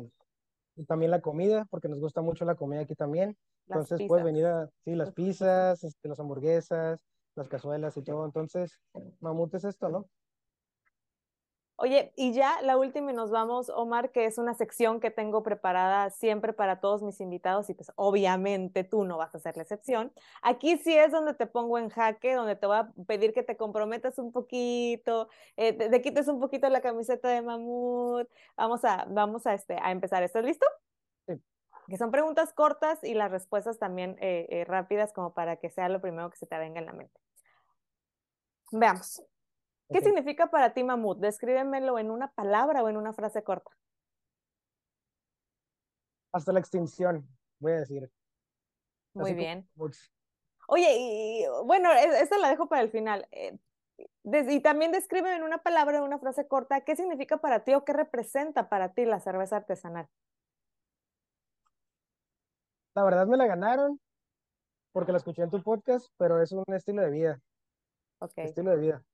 y 0.75 0.85
también 0.85 1.11
la 1.11 1.21
comida, 1.21 1.65
porque 1.69 1.87
nos 1.87 1.99
gusta 1.99 2.21
mucho 2.21 2.45
la 2.45 2.55
comida 2.55 2.81
aquí 2.81 2.95
también. 2.95 3.37
Entonces 3.67 4.01
puedes 4.07 4.25
venir 4.25 4.45
a, 4.45 4.69
sí, 4.83 4.95
las 4.95 5.11
pizzas, 5.11 5.83
este, 5.83 6.09
las 6.09 6.19
hamburguesas, 6.19 6.99
las 7.35 7.49
cazuelas 7.49 7.97
y 7.97 8.03
todo. 8.03 8.25
Entonces, 8.25 8.79
Mamut 9.19 9.53
es 9.55 9.63
esto, 9.63 9.89
¿no? 9.89 10.07
Oye, 11.77 12.13
y 12.15 12.31
ya 12.31 12.61
la 12.61 12.77
última 12.77 13.11
y 13.11 13.13
nos 13.13 13.31
vamos, 13.31 13.69
Omar, 13.69 14.11
que 14.11 14.25
es 14.25 14.37
una 14.37 14.53
sección 14.53 15.01
que 15.01 15.11
tengo 15.11 15.43
preparada 15.43 16.09
siempre 16.09 16.53
para 16.53 16.79
todos 16.79 17.03
mis 17.03 17.19
invitados 17.19 17.69
y 17.69 17.73
pues 17.73 17.91
obviamente 17.95 18.85
tú 18.85 19.03
no 19.03 19.17
vas 19.17 19.35
a 19.35 19.39
ser 19.39 19.57
la 19.57 19.63
excepción. 19.63 20.13
Aquí 20.41 20.77
sí 20.77 20.95
es 20.97 21.11
donde 21.11 21.33
te 21.33 21.47
pongo 21.47 21.77
en 21.77 21.89
jaque, 21.89 22.33
donde 22.33 22.55
te 22.55 22.65
voy 22.65 22.77
a 22.77 22.93
pedir 23.07 23.33
que 23.33 23.43
te 23.43 23.57
comprometas 23.57 24.17
un 24.19 24.31
poquito, 24.31 25.27
eh, 25.57 25.73
te, 25.73 26.01
quites 26.01 26.29
un 26.29 26.39
poquito 26.39 26.69
la 26.69 26.79
camiseta 26.79 27.27
de 27.27 27.41
mamut. 27.41 28.29
Vamos 28.55 28.85
a, 28.85 29.05
vamos 29.09 29.45
a, 29.45 29.53
este, 29.53 29.77
a 29.81 29.91
empezar. 29.91 30.23
¿Estás 30.23 30.45
listo? 30.45 30.65
Sí. 31.27 31.41
Que 31.89 31.97
son 31.97 32.09
preguntas 32.09 32.53
cortas 32.53 33.03
y 33.03 33.15
las 33.15 33.31
respuestas 33.31 33.79
también 33.79 34.15
eh, 34.21 34.47
eh, 34.49 34.63
rápidas 34.63 35.11
como 35.11 35.33
para 35.33 35.57
que 35.57 35.69
sea 35.69 35.89
lo 35.89 35.99
primero 35.99 36.29
que 36.29 36.37
se 36.37 36.45
te 36.45 36.57
venga 36.57 36.79
en 36.79 36.85
la 36.85 36.93
mente. 36.93 37.19
Veamos. 38.71 39.21
¿Qué 39.89 40.01
significa 40.01 40.47
para 40.47 40.73
ti 40.73 40.83
mamut? 40.83 41.19
Descríbemelo 41.19 41.99
en 41.99 42.11
una 42.11 42.31
palabra 42.31 42.83
o 42.83 42.89
en 42.89 42.97
una 42.97 43.13
frase 43.13 43.43
corta. 43.43 43.71
Hasta 46.31 46.51
la 46.51 46.59
extinción, 46.59 47.27
voy 47.59 47.73
a 47.73 47.77
decir. 47.77 48.11
Muy 49.13 49.33
bien. 49.33 49.69
Oye, 50.67 50.97
y, 50.97 51.45
bueno, 51.63 51.91
esta 51.91 52.37
la 52.37 52.49
dejo 52.49 52.67
para 52.67 52.81
el 52.81 52.89
final. 52.89 53.27
Eh, 53.31 53.57
y 53.97 54.59
también 54.59 54.91
describe 54.91 55.33
en 55.33 55.43
una 55.43 55.59
palabra, 55.59 55.97
en 55.97 56.03
una 56.03 56.19
frase 56.19 56.47
corta, 56.47 56.81
¿qué 56.81 56.95
significa 56.95 57.37
para 57.37 57.63
ti 57.63 57.73
o 57.73 57.85
qué 57.85 57.93
representa 57.93 58.67
para 58.67 58.93
ti 58.93 59.05
la 59.05 59.19
cerveza 59.19 59.57
artesanal? 59.57 60.09
La 62.95 63.03
verdad 63.03 63.27
me 63.27 63.37
la 63.37 63.45
ganaron 63.45 63.99
porque 64.91 65.11
la 65.11 65.17
escuché 65.19 65.43
en 65.43 65.49
tu 65.49 65.61
podcast, 65.61 66.07
pero 66.17 66.41
es 66.41 66.51
un 66.51 66.63
estilo 66.73 67.01
de 67.01 67.11
vida. 67.11 67.41
Ok. 68.19 68.33
Estilo 68.37 68.71
de 68.71 68.77
vida. 68.77 69.05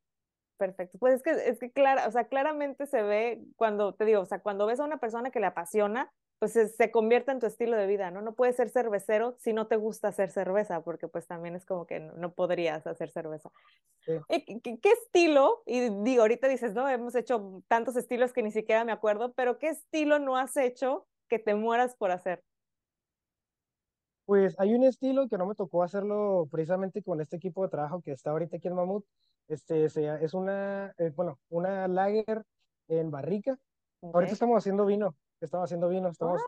Perfecto. 0.62 1.00
Pues 1.00 1.16
es 1.16 1.24
que, 1.24 1.32
es 1.32 1.58
que 1.58 1.72
clara, 1.72 2.08
o 2.08 2.12
sea, 2.12 2.26
claramente 2.26 2.86
se 2.86 3.02
ve 3.02 3.42
cuando, 3.56 3.96
te 3.96 4.06
digo, 4.06 4.22
o 4.22 4.26
sea, 4.28 4.42
cuando 4.42 4.68
ves 4.68 4.80
a 4.80 4.84
una 4.84 5.00
persona 5.00 5.32
que 5.32 5.40
le 5.40 5.48
apasiona, 5.48 6.14
pues 6.38 6.54
se, 6.54 6.68
se 6.68 6.92
convierta 6.92 7.32
en 7.32 7.40
tu 7.40 7.48
estilo 7.48 7.76
de 7.76 7.88
vida, 7.88 8.12
¿no? 8.12 8.22
No 8.22 8.36
puedes 8.36 8.58
ser 8.58 8.70
cervecero 8.70 9.36
si 9.40 9.54
no 9.54 9.66
te 9.66 9.76
gusta 9.76 10.10
hacer 10.10 10.30
cerveza, 10.30 10.82
porque 10.82 11.08
pues 11.08 11.26
también 11.26 11.56
es 11.56 11.66
como 11.66 11.88
que 11.88 12.00
no, 12.00 12.34
podrías 12.36 12.86
hacer 12.86 13.10
cerveza. 13.10 13.50
¿Qué, 14.06 14.62
¿Qué, 14.62 14.92
estilo? 15.04 15.64
Y 15.66 15.90
digo, 16.04 16.22
ahorita 16.22 16.48
dices, 16.48 16.76
no, 16.76 16.88
hemos 16.88 17.16
hecho 17.16 17.64
tantos 17.68 17.96
estilos 17.96 18.32
que 18.32 18.44
ni 18.44 18.52
siquiera 18.52 18.86
me 18.86 18.92
acuerdo, 18.92 19.34
pero 19.34 19.58
¿qué 19.58 19.70
estilo 19.70 20.20
no 20.20 20.38
has 20.38 20.56
hecho 20.58 21.08
que 21.28 21.40
te 21.40 21.56
mueras 21.56 21.96
por 21.96 22.12
hacer? 22.12 22.44
Pues 24.32 24.56
hay 24.60 24.74
un 24.74 24.86
estilo 24.86 25.28
que 25.28 25.38
no 25.38 25.46
me 25.46 25.56
tocó 25.56 25.84
hacerlo 25.84 26.48
precisamente 26.50 27.04
con 27.04 27.20
este 27.20 27.36
equipo 27.36 27.64
de 27.64 27.70
trabajo 27.70 28.02
que 28.02 28.14
está 28.14 28.32
ahorita 28.32 28.56
aquí 28.56 28.70
en 28.70 28.76
Mamut. 28.76 29.04
Este, 29.50 29.84
es 29.84 30.34
una, 30.34 30.94
eh, 30.98 31.12
bueno, 31.14 31.38
una 31.50 31.86
lager 31.90 32.42
en 32.88 33.12
barrica. 33.12 33.60
Ahorita 34.02 34.32
estamos 34.32 34.58
haciendo 34.58 34.86
vino, 34.86 35.18
estamos 35.42 35.66
haciendo 35.66 35.90
vino, 35.90 36.08
estamos, 36.08 36.42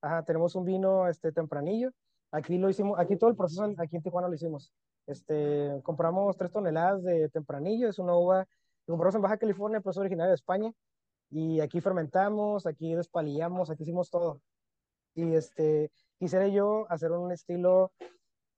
ajá, 0.00 0.22
tenemos 0.24 0.54
un 0.54 0.64
vino 0.64 1.06
este, 1.06 1.32
tempranillo. 1.32 1.90
Aquí 2.30 2.56
lo 2.56 2.70
hicimos, 2.70 2.98
aquí 2.98 3.16
todo 3.16 3.28
el 3.28 3.36
proceso, 3.36 3.70
aquí 3.76 3.96
en 3.96 4.02
Tijuana 4.02 4.28
lo 4.28 4.34
hicimos. 4.34 4.72
Este, 5.06 5.82
compramos 5.82 6.38
tres 6.38 6.50
toneladas 6.50 7.02
de 7.02 7.28
tempranillo, 7.28 7.90
es 7.90 7.98
una 7.98 8.16
uva 8.16 8.46
que 8.46 8.90
compramos 8.90 9.16
en 9.16 9.20
Baja 9.20 9.36
California, 9.36 9.82
pero 9.82 9.90
es 9.90 9.98
originaria 9.98 10.30
de 10.30 10.36
España. 10.36 10.72
Y 11.28 11.60
aquí 11.60 11.82
fermentamos, 11.82 12.64
aquí 12.64 12.94
despalillamos, 12.94 13.68
aquí 13.68 13.82
hicimos 13.82 14.08
todo. 14.08 14.40
Y 15.14 15.34
este, 15.34 15.90
quisiera 16.22 16.46
yo 16.46 16.86
hacer 16.88 17.10
un 17.10 17.32
estilo 17.32 17.90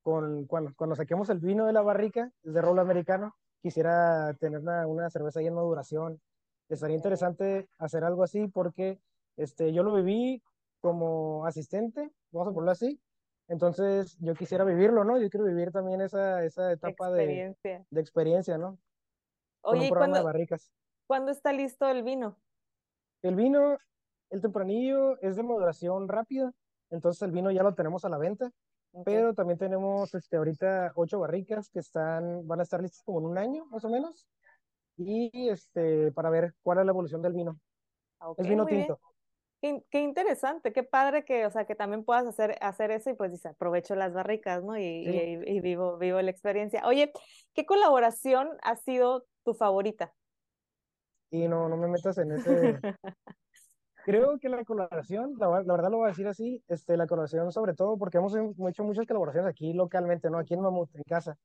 con, 0.03 0.44
cuando, 0.44 0.74
cuando 0.77 0.96
saquemos 0.96 1.31
el 1.31 1.38
vino 1.38 1.64
de 1.64 1.72
la 1.72 1.81
barrica, 1.81 2.31
de 2.42 2.61
rol 2.61 2.79
americano, 2.79 3.37
quisiera 3.62 4.35
tener 4.35 4.61
una, 4.61 4.87
una 4.87 5.09
cerveza 5.09 5.40
ahí 5.40 5.46
en 5.46 5.55
maduración. 5.55 6.20
Estaría 6.68 6.94
interesante 6.94 7.66
hacer 7.79 8.05
algo 8.05 8.22
así 8.22 8.48
porque 8.48 9.00
este, 9.38 9.72
yo 9.72 9.83
lo 9.83 9.94
viví 9.94 10.42
como 10.83 11.46
asistente, 11.46 12.11
vamos 12.33 12.48
a 12.48 12.53
ponerlo 12.53 12.72
así. 12.72 13.00
Entonces 13.48 14.18
yo 14.20 14.35
quisiera 14.35 14.64
vivirlo, 14.64 15.03
¿no? 15.05 15.18
Yo 15.18 15.31
quiero 15.31 15.46
vivir 15.46 15.72
también 15.72 16.03
esa, 16.03 16.44
esa 16.44 16.70
etapa 16.70 17.11
De, 17.12 17.57
de 17.62 18.00
experiencia, 18.00 18.59
¿no? 18.59 18.79
Oye, 19.62 19.88
Con 19.88 20.12
de 20.12 20.22
barricas. 20.22 20.70
¿cuándo 21.07 21.31
está 21.31 21.50
listo 21.55 21.88
el 21.88 22.03
vino? 22.03 22.37
El 23.22 23.37
vino, 23.37 23.79
el 24.29 24.42
tempranillo 24.42 25.18
es 25.22 25.37
de 25.37 25.42
maduración 25.42 26.09
rápida. 26.09 26.53
Entonces 26.90 27.23
el 27.23 27.33
vino 27.33 27.51
ya 27.51 27.62
lo 27.62 27.75
tenemos 27.75 28.05
a 28.05 28.09
la 28.09 28.18
venta, 28.18 28.51
pero 29.05 29.35
también 29.35 29.59
tenemos 29.59 30.14
este, 30.14 30.37
ahorita 30.37 30.92
ocho 30.94 31.18
barricas 31.18 31.68
que 31.70 31.81
están, 31.81 32.47
van 32.47 32.61
a 32.61 32.62
estar 32.62 32.81
listas 32.81 33.03
como 33.03 33.18
en 33.20 33.27
un 33.27 33.38
año 33.38 33.66
más 33.66 33.85
o 33.85 33.88
menos, 33.88 34.29
y 34.97 35.49
este, 35.49 36.12
para 36.12 36.31
ver 36.31 36.55
cuál 36.62 36.79
es 36.79 36.87
la 36.87 36.92
evolución 36.92 37.23
del 37.23 37.33
vino. 37.33 37.59
es 38.37 38.49
vino 38.49 38.66
tinto. 38.66 39.01
Qué, 39.90 40.01
interesante, 40.01 40.75
qué 40.75 40.83
padre 40.83 41.25
que, 41.25 41.47
o 41.47 41.51
sea, 41.51 41.64
que 41.64 41.75
también 41.75 42.05
puedas 42.05 42.27
hacer, 42.27 42.59
hacer 42.61 42.90
eso 42.90 43.09
y 43.09 43.14
pues 43.14 43.33
dice, 43.33 43.49
aprovecho 43.49 43.94
las 43.94 44.12
barricas, 44.12 44.62
¿no? 44.62 44.77
Y, 44.77 44.83
y, 44.83 45.61
vivo, 45.61 45.97
vivo 45.97 46.20
la 46.20 46.31
experiencia. 46.31 46.87
Oye, 46.87 47.12
¿qué 47.55 47.64
colaboración 47.64 48.51
ha 48.62 48.77
sido 48.77 49.25
tu 49.42 49.55
favorita? 49.55 50.12
Y 51.31 51.49
no, 51.49 51.70
no 51.70 51.79
me 51.79 51.88
metas 51.88 52.18
en 52.18 52.33
ese, 52.33 52.79
Creo 54.05 54.38
que 54.38 54.51
la 54.51 54.62
colaboración, 54.67 55.35
la, 55.38 55.49
verdad 55.49 55.90
lo 55.90 55.97
voy 55.97 56.05
a 56.05 56.09
decir 56.09 56.29
así, 56.29 56.62
este, 56.69 56.95
la 56.99 57.07
colaboración 57.07 57.51
sobre 57.53 57.73
todo 57.73 57.97
porque 57.97 58.19
hemos 58.19 58.35
hecho 58.37 58.85
muchas 58.85 59.07
colaboraciones 59.07 59.49
aquí 59.49 59.73
localmente, 59.73 60.29
¿no? 60.29 60.38
Aquí 60.38 60.53
en 60.53 60.61
Mamut, 60.61 60.95
en 60.95 61.05
casa. 61.05 61.38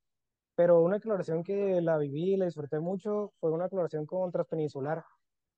Pero 0.56 0.82
una 0.82 1.00
colaboración 1.00 1.41
que 1.41 1.80
la 1.80 1.98
viví 1.98 2.34
y 2.34 2.38
la 2.38 2.45
disfruté 2.45 2.82
mucho 2.82 3.32
fue 3.39 3.52
una 3.52 3.69
colaboración 3.69 4.06
con 4.06 4.30
Transpeninsular. 4.34 5.06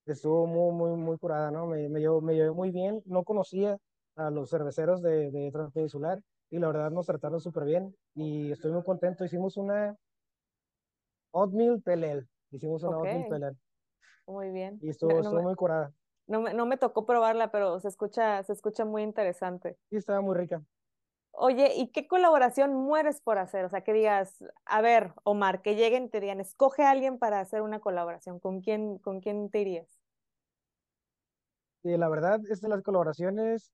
Estuvo 0.05 0.45
muy, 0.45 0.73
muy, 0.75 0.95
muy 0.95 1.17
curada, 1.17 1.49
¿no? 1.49 1.65
Me, 1.65 1.89
me, 1.89 2.01
llevó, 2.01 2.21
me 2.21 2.35
llevó 2.35 2.53
muy 2.53 2.69
bien. 2.69 3.01
No 3.05 3.23
conocía 3.23 3.79
a 4.15 4.29
los 4.29 4.51
cerveceros 4.51 5.01
de, 5.01 5.31
de 5.31 5.51
Transpeninsular 5.51 6.21
y 6.51 6.59
la 6.59 6.67
verdad 6.67 6.91
nos 6.91 7.07
trataron 7.07 7.39
súper 7.39 7.65
bien 7.65 7.95
y 8.13 8.51
estoy 8.51 8.73
muy 8.73 8.83
contento. 8.83 9.25
Hicimos 9.25 9.57
una 9.57 9.95
Oatmeal 11.31 11.81
Pelel. 11.81 12.29
Hicimos 12.51 12.83
una 12.83 12.97
Oatmeal 12.97 13.27
Pelel. 13.27 13.57
Muy 14.27 14.51
bien. 14.51 14.77
Y 14.83 14.89
estuvo, 14.89 15.19
estuvo 15.19 15.41
muy 15.41 15.55
curada. 15.55 15.91
No 16.31 16.39
me, 16.39 16.53
no 16.53 16.65
me 16.65 16.77
tocó 16.77 17.05
probarla, 17.05 17.51
pero 17.51 17.79
se 17.81 17.89
escucha, 17.89 18.41
se 18.43 18.53
escucha 18.53 18.85
muy 18.85 19.03
interesante. 19.03 19.77
Sí, 19.89 19.97
estaba 19.97 20.21
muy 20.21 20.33
rica. 20.35 20.63
Oye, 21.33 21.73
¿y 21.75 21.91
qué 21.91 22.07
colaboración 22.07 22.73
mueres 22.73 23.19
por 23.19 23.37
hacer? 23.37 23.65
O 23.65 23.69
sea, 23.69 23.81
que 23.81 23.91
digas, 23.91 24.41
a 24.63 24.81
ver, 24.81 25.13
Omar, 25.23 25.61
que 25.61 25.75
lleguen 25.75 26.05
y 26.05 26.09
te 26.09 26.21
digan, 26.21 26.39
escoge 26.39 26.83
a 26.83 26.91
alguien 26.91 27.19
para 27.19 27.41
hacer 27.41 27.61
una 27.61 27.81
colaboración. 27.81 28.39
¿Con 28.39 28.61
quién, 28.61 28.97
con 28.99 29.19
quién 29.19 29.49
te 29.49 29.59
irías? 29.59 29.99
Sí, 31.83 31.97
la 31.97 32.07
verdad, 32.07 32.39
es 32.49 32.61
las 32.61 32.81
colaboraciones 32.81 33.73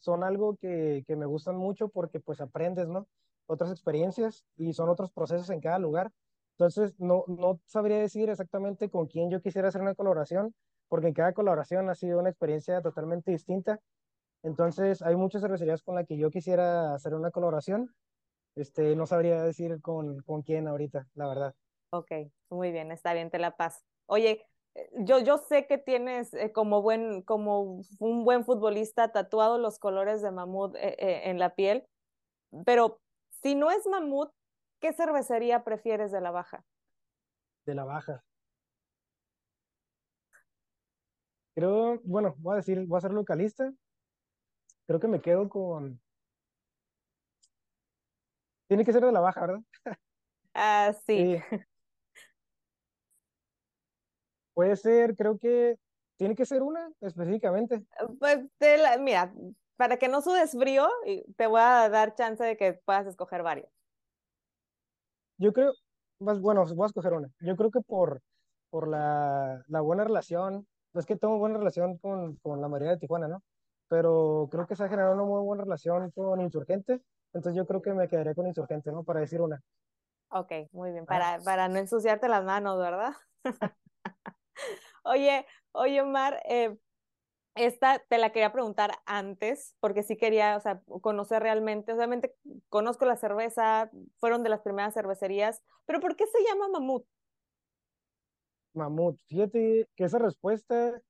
son 0.00 0.22
algo 0.22 0.56
que, 0.56 1.02
que 1.06 1.16
me 1.16 1.26
gustan 1.26 1.56
mucho 1.56 1.88
porque 1.88 2.20
pues 2.20 2.40
aprendes, 2.40 2.88
¿no? 2.88 3.06
Otras 3.46 3.70
experiencias 3.70 4.44
y 4.56 4.74
son 4.74 4.88
otros 4.90 5.10
procesos 5.12 5.48
en 5.50 5.60
cada 5.60 5.78
lugar. 5.78 6.12
Entonces, 6.52 6.94
no, 6.98 7.24
no 7.26 7.60
sabría 7.66 7.98
decir 7.98 8.28
exactamente 8.30 8.90
con 8.90 9.06
quién 9.06 9.30
yo 9.30 9.40
quisiera 9.40 9.68
hacer 9.68 9.82
una 9.82 9.94
colaboración, 9.94 10.54
porque 10.88 11.08
en 11.08 11.14
cada 11.14 11.32
colaboración 11.32 11.88
ha 11.90 11.94
sido 11.94 12.18
una 12.18 12.30
experiencia 12.30 12.80
totalmente 12.80 13.30
distinta. 13.30 13.80
Entonces, 14.42 15.02
hay 15.02 15.16
muchas 15.16 15.42
cervecerías 15.42 15.82
con 15.82 15.96
las 15.96 16.06
que 16.06 16.16
yo 16.16 16.30
quisiera 16.30 16.94
hacer 16.94 17.14
una 17.14 17.30
colaboración. 17.30 17.94
Este, 18.54 18.96
no 18.96 19.06
sabría 19.06 19.42
decir 19.42 19.80
con, 19.82 20.22
con 20.22 20.42
quién 20.42 20.68
ahorita, 20.68 21.06
la 21.14 21.28
verdad. 21.28 21.54
Ok, 21.90 22.10
muy 22.50 22.72
bien, 22.72 22.90
está 22.90 23.12
bien, 23.12 23.30
te 23.30 23.38
la 23.38 23.56
paso. 23.56 23.80
Oye, 24.06 24.46
eh, 24.74 24.90
yo, 24.98 25.18
yo 25.18 25.38
sé 25.38 25.66
que 25.66 25.78
tienes 25.78 26.32
eh, 26.34 26.52
como, 26.52 26.82
buen, 26.82 27.22
como 27.22 27.80
un 28.00 28.24
buen 28.24 28.44
futbolista 28.44 29.12
tatuado 29.12 29.58
los 29.58 29.78
colores 29.78 30.22
de 30.22 30.30
mamut 30.30 30.74
eh, 30.76 31.30
en 31.30 31.38
la 31.38 31.54
piel, 31.54 31.86
pero 32.64 33.00
si 33.42 33.54
no 33.54 33.70
es 33.70 33.86
mamut, 33.86 34.30
¿qué 34.80 34.92
cervecería 34.92 35.64
prefieres 35.64 36.12
de 36.12 36.20
la 36.20 36.30
baja? 36.30 36.64
De 37.66 37.74
la 37.74 37.84
baja. 37.84 38.22
Creo, 41.56 41.98
bueno, 42.04 42.34
voy 42.36 42.52
a 42.52 42.56
decir, 42.56 42.84
voy 42.86 42.98
a 42.98 43.00
ser 43.00 43.12
localista. 43.12 43.72
Creo 44.86 45.00
que 45.00 45.08
me 45.08 45.22
quedo 45.22 45.48
con. 45.48 45.98
Tiene 48.68 48.84
que 48.84 48.92
ser 48.92 49.02
de 49.02 49.10
la 49.10 49.20
baja, 49.20 49.40
¿verdad? 49.40 49.62
Ah, 50.52 50.92
sí. 51.06 51.38
Puede 54.52 54.76
ser, 54.76 55.16
creo 55.16 55.38
que 55.38 55.78
tiene 56.18 56.34
que 56.34 56.44
ser 56.44 56.62
una 56.62 56.90
específicamente. 57.00 57.86
Pues, 58.18 58.44
mira, 59.00 59.32
para 59.76 59.96
que 59.96 60.08
no 60.08 60.20
sudes 60.20 60.52
frío, 60.52 60.86
te 61.36 61.46
voy 61.46 61.60
a 61.62 61.88
dar 61.88 62.14
chance 62.14 62.44
de 62.44 62.58
que 62.58 62.74
puedas 62.74 63.06
escoger 63.06 63.42
varias. 63.42 63.70
Yo 65.38 65.54
creo, 65.54 65.72
más 66.18 66.38
bueno, 66.38 66.66
voy 66.74 66.84
a 66.84 66.86
escoger 66.86 67.14
una. 67.14 67.30
Yo 67.40 67.56
creo 67.56 67.70
que 67.70 67.80
por, 67.80 68.20
por 68.68 68.88
la, 68.88 69.64
la 69.68 69.80
buena 69.80 70.04
relación 70.04 70.66
es 71.00 71.06
que 71.06 71.16
tengo 71.16 71.38
buena 71.38 71.58
relación 71.58 71.98
con, 71.98 72.36
con 72.36 72.60
la 72.60 72.68
mayoría 72.68 72.92
de 72.92 72.98
Tijuana, 72.98 73.28
¿no? 73.28 73.42
Pero 73.88 74.48
creo 74.50 74.66
que 74.66 74.76
se 74.76 74.84
ha 74.84 74.88
generado 74.88 75.14
una 75.14 75.24
muy 75.24 75.42
buena 75.42 75.64
relación 75.64 76.10
con 76.10 76.40
Insurgente, 76.40 77.02
entonces 77.32 77.56
yo 77.56 77.66
creo 77.66 77.82
que 77.82 77.92
me 77.92 78.08
quedaré 78.08 78.34
con 78.34 78.46
Insurgente, 78.46 78.90
¿no? 78.90 79.04
Para 79.04 79.20
decir 79.20 79.40
una. 79.40 79.62
Ok, 80.28 80.52
muy 80.72 80.90
bien, 80.90 81.06
para, 81.06 81.38
para 81.40 81.68
no 81.68 81.78
ensuciarte 81.78 82.28
las 82.28 82.44
manos, 82.44 82.78
¿verdad? 82.78 83.12
oye, 85.04 85.46
oye, 85.72 86.00
Omar, 86.00 86.42
eh, 86.48 86.76
esta 87.56 87.98
te 88.08 88.18
la 88.18 88.30
quería 88.30 88.52
preguntar 88.52 88.92
antes, 89.06 89.76
porque 89.80 90.02
sí 90.02 90.16
quería, 90.16 90.56
o 90.56 90.60
sea, 90.60 90.82
conocer 91.00 91.42
realmente, 91.42 91.92
obviamente 91.92 92.36
conozco 92.68 93.06
la 93.06 93.16
cerveza, 93.16 93.90
fueron 94.18 94.42
de 94.42 94.50
las 94.50 94.60
primeras 94.60 94.94
cervecerías, 94.94 95.62
pero 95.86 96.00
¿por 96.00 96.16
qué 96.16 96.26
se 96.26 96.42
llama 96.44 96.68
Mamut? 96.68 97.06
Mamut. 98.76 99.18
Fíjate 99.26 99.88
que 99.96 100.04
esa 100.04 100.18
respuesta 100.18 101.00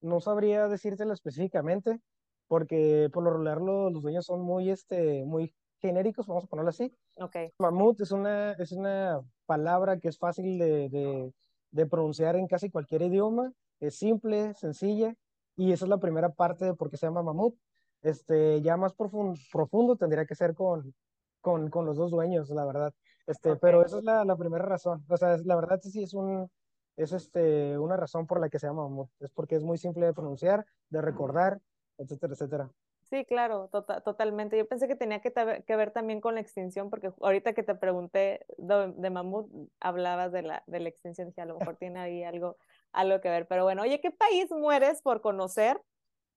no 0.00 0.20
sabría 0.20 0.68
decírtela 0.68 1.14
específicamente, 1.14 2.00
porque 2.48 3.08
por 3.12 3.22
lo 3.22 3.30
regular 3.30 3.60
los, 3.60 4.02
dueños 4.02 4.26
son 4.26 4.42
muy, 4.42 4.70
este, 4.70 5.24
muy 5.24 5.54
genéricos, 5.78 6.26
vamos 6.26 6.44
a 6.44 6.48
ponerlo 6.48 6.70
así. 6.70 6.94
Okay. 7.16 7.50
Mamut 7.58 8.00
es 8.00 8.10
una, 8.10 8.52
es 8.52 8.72
una 8.72 9.20
palabra 9.46 9.98
que 9.98 10.08
es 10.08 10.18
fácil 10.18 10.58
de, 10.58 11.32
de, 11.70 11.86
pronunciar 11.86 12.36
en 12.36 12.46
casi 12.46 12.70
cualquier 12.70 13.02
idioma, 13.02 13.52
es 13.80 13.96
simple, 13.96 14.54
sencilla, 14.54 15.14
y 15.56 15.72
esa 15.72 15.86
es 15.86 15.88
la 15.88 15.98
primera 15.98 16.30
parte 16.30 16.64
de 16.64 16.74
por 16.74 16.90
qué 16.90 16.96
se 16.96 17.06
llama 17.06 17.22
mamut. 17.22 17.54
Este, 18.02 18.60
ya 18.62 18.76
más 18.76 18.94
profundo, 18.94 19.38
profundo 19.52 19.96
tendría 19.96 20.26
que 20.26 20.34
ser 20.34 20.54
con, 20.54 20.92
con, 21.40 21.70
con 21.70 21.86
los 21.86 21.96
dos 21.96 22.10
dueños, 22.10 22.50
la 22.50 22.64
verdad. 22.64 22.92
Este, 23.28 23.54
Pero 23.56 23.84
esa 23.84 23.98
es 23.98 24.04
la, 24.04 24.24
la 24.24 24.36
primera 24.36 24.64
razón. 24.64 25.04
O 25.08 25.16
sea, 25.16 25.36
la 25.44 25.54
verdad 25.54 25.80
sí 25.80 26.02
es 26.02 26.12
un, 26.12 26.50
es 26.96 27.12
este, 27.12 27.78
una 27.78 27.96
razón 27.96 28.26
por 28.26 28.40
la 28.40 28.48
que 28.48 28.58
se 28.58 28.66
llama 28.66 28.82
mamut. 28.82 29.10
Es 29.20 29.30
porque 29.30 29.56
es 29.56 29.64
muy 29.64 29.78
simple 29.78 30.06
de 30.06 30.14
pronunciar, 30.14 30.66
de 30.90 31.00
recordar, 31.00 31.60
etcétera, 31.98 32.32
etcétera. 32.34 32.70
Sí, 33.12 33.26
claro, 33.26 33.68
tota-, 33.68 34.00
totalmente. 34.00 34.56
Yo 34.56 34.66
pensé 34.66 34.88
que 34.88 34.96
tenía 34.96 35.20
que, 35.20 35.32
que, 35.66 35.76
ver 35.76 35.90
también 35.90 36.20
con 36.20 36.34
la 36.34 36.40
extinción, 36.40 36.88
porque 36.88 37.12
ahorita 37.20 37.52
que 37.52 37.62
te 37.62 37.74
pregunté 37.74 38.46
de, 38.56 39.10
mamut, 39.10 39.50
hablabas 39.80 40.32
de 40.32 40.42
la, 40.42 40.62
de 40.66 40.80
la 40.80 40.88
extinción, 40.88 41.28
dije, 41.28 41.42
a 41.42 41.44
lo 41.44 41.58
mejor 41.58 41.76
tiene 41.76 42.00
ahí 42.00 42.24
algo, 42.24 42.56
algo 42.92 43.20
que 43.20 43.28
ver. 43.28 43.46
Pero 43.46 43.64
bueno, 43.64 43.82
oye, 43.82 44.00
¿qué 44.00 44.10
país 44.10 44.50
mueres 44.50 45.02
por 45.02 45.20
conocer? 45.20 45.78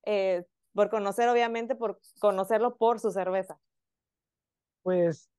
Eh, 0.03 0.45
por 0.73 0.89
conocer, 0.89 1.29
obviamente, 1.29 1.75
por 1.75 2.01
conocerlo 2.19 2.75
por 2.75 2.99
su 2.99 3.11
cerveza. 3.11 3.57
Pues 4.83 5.29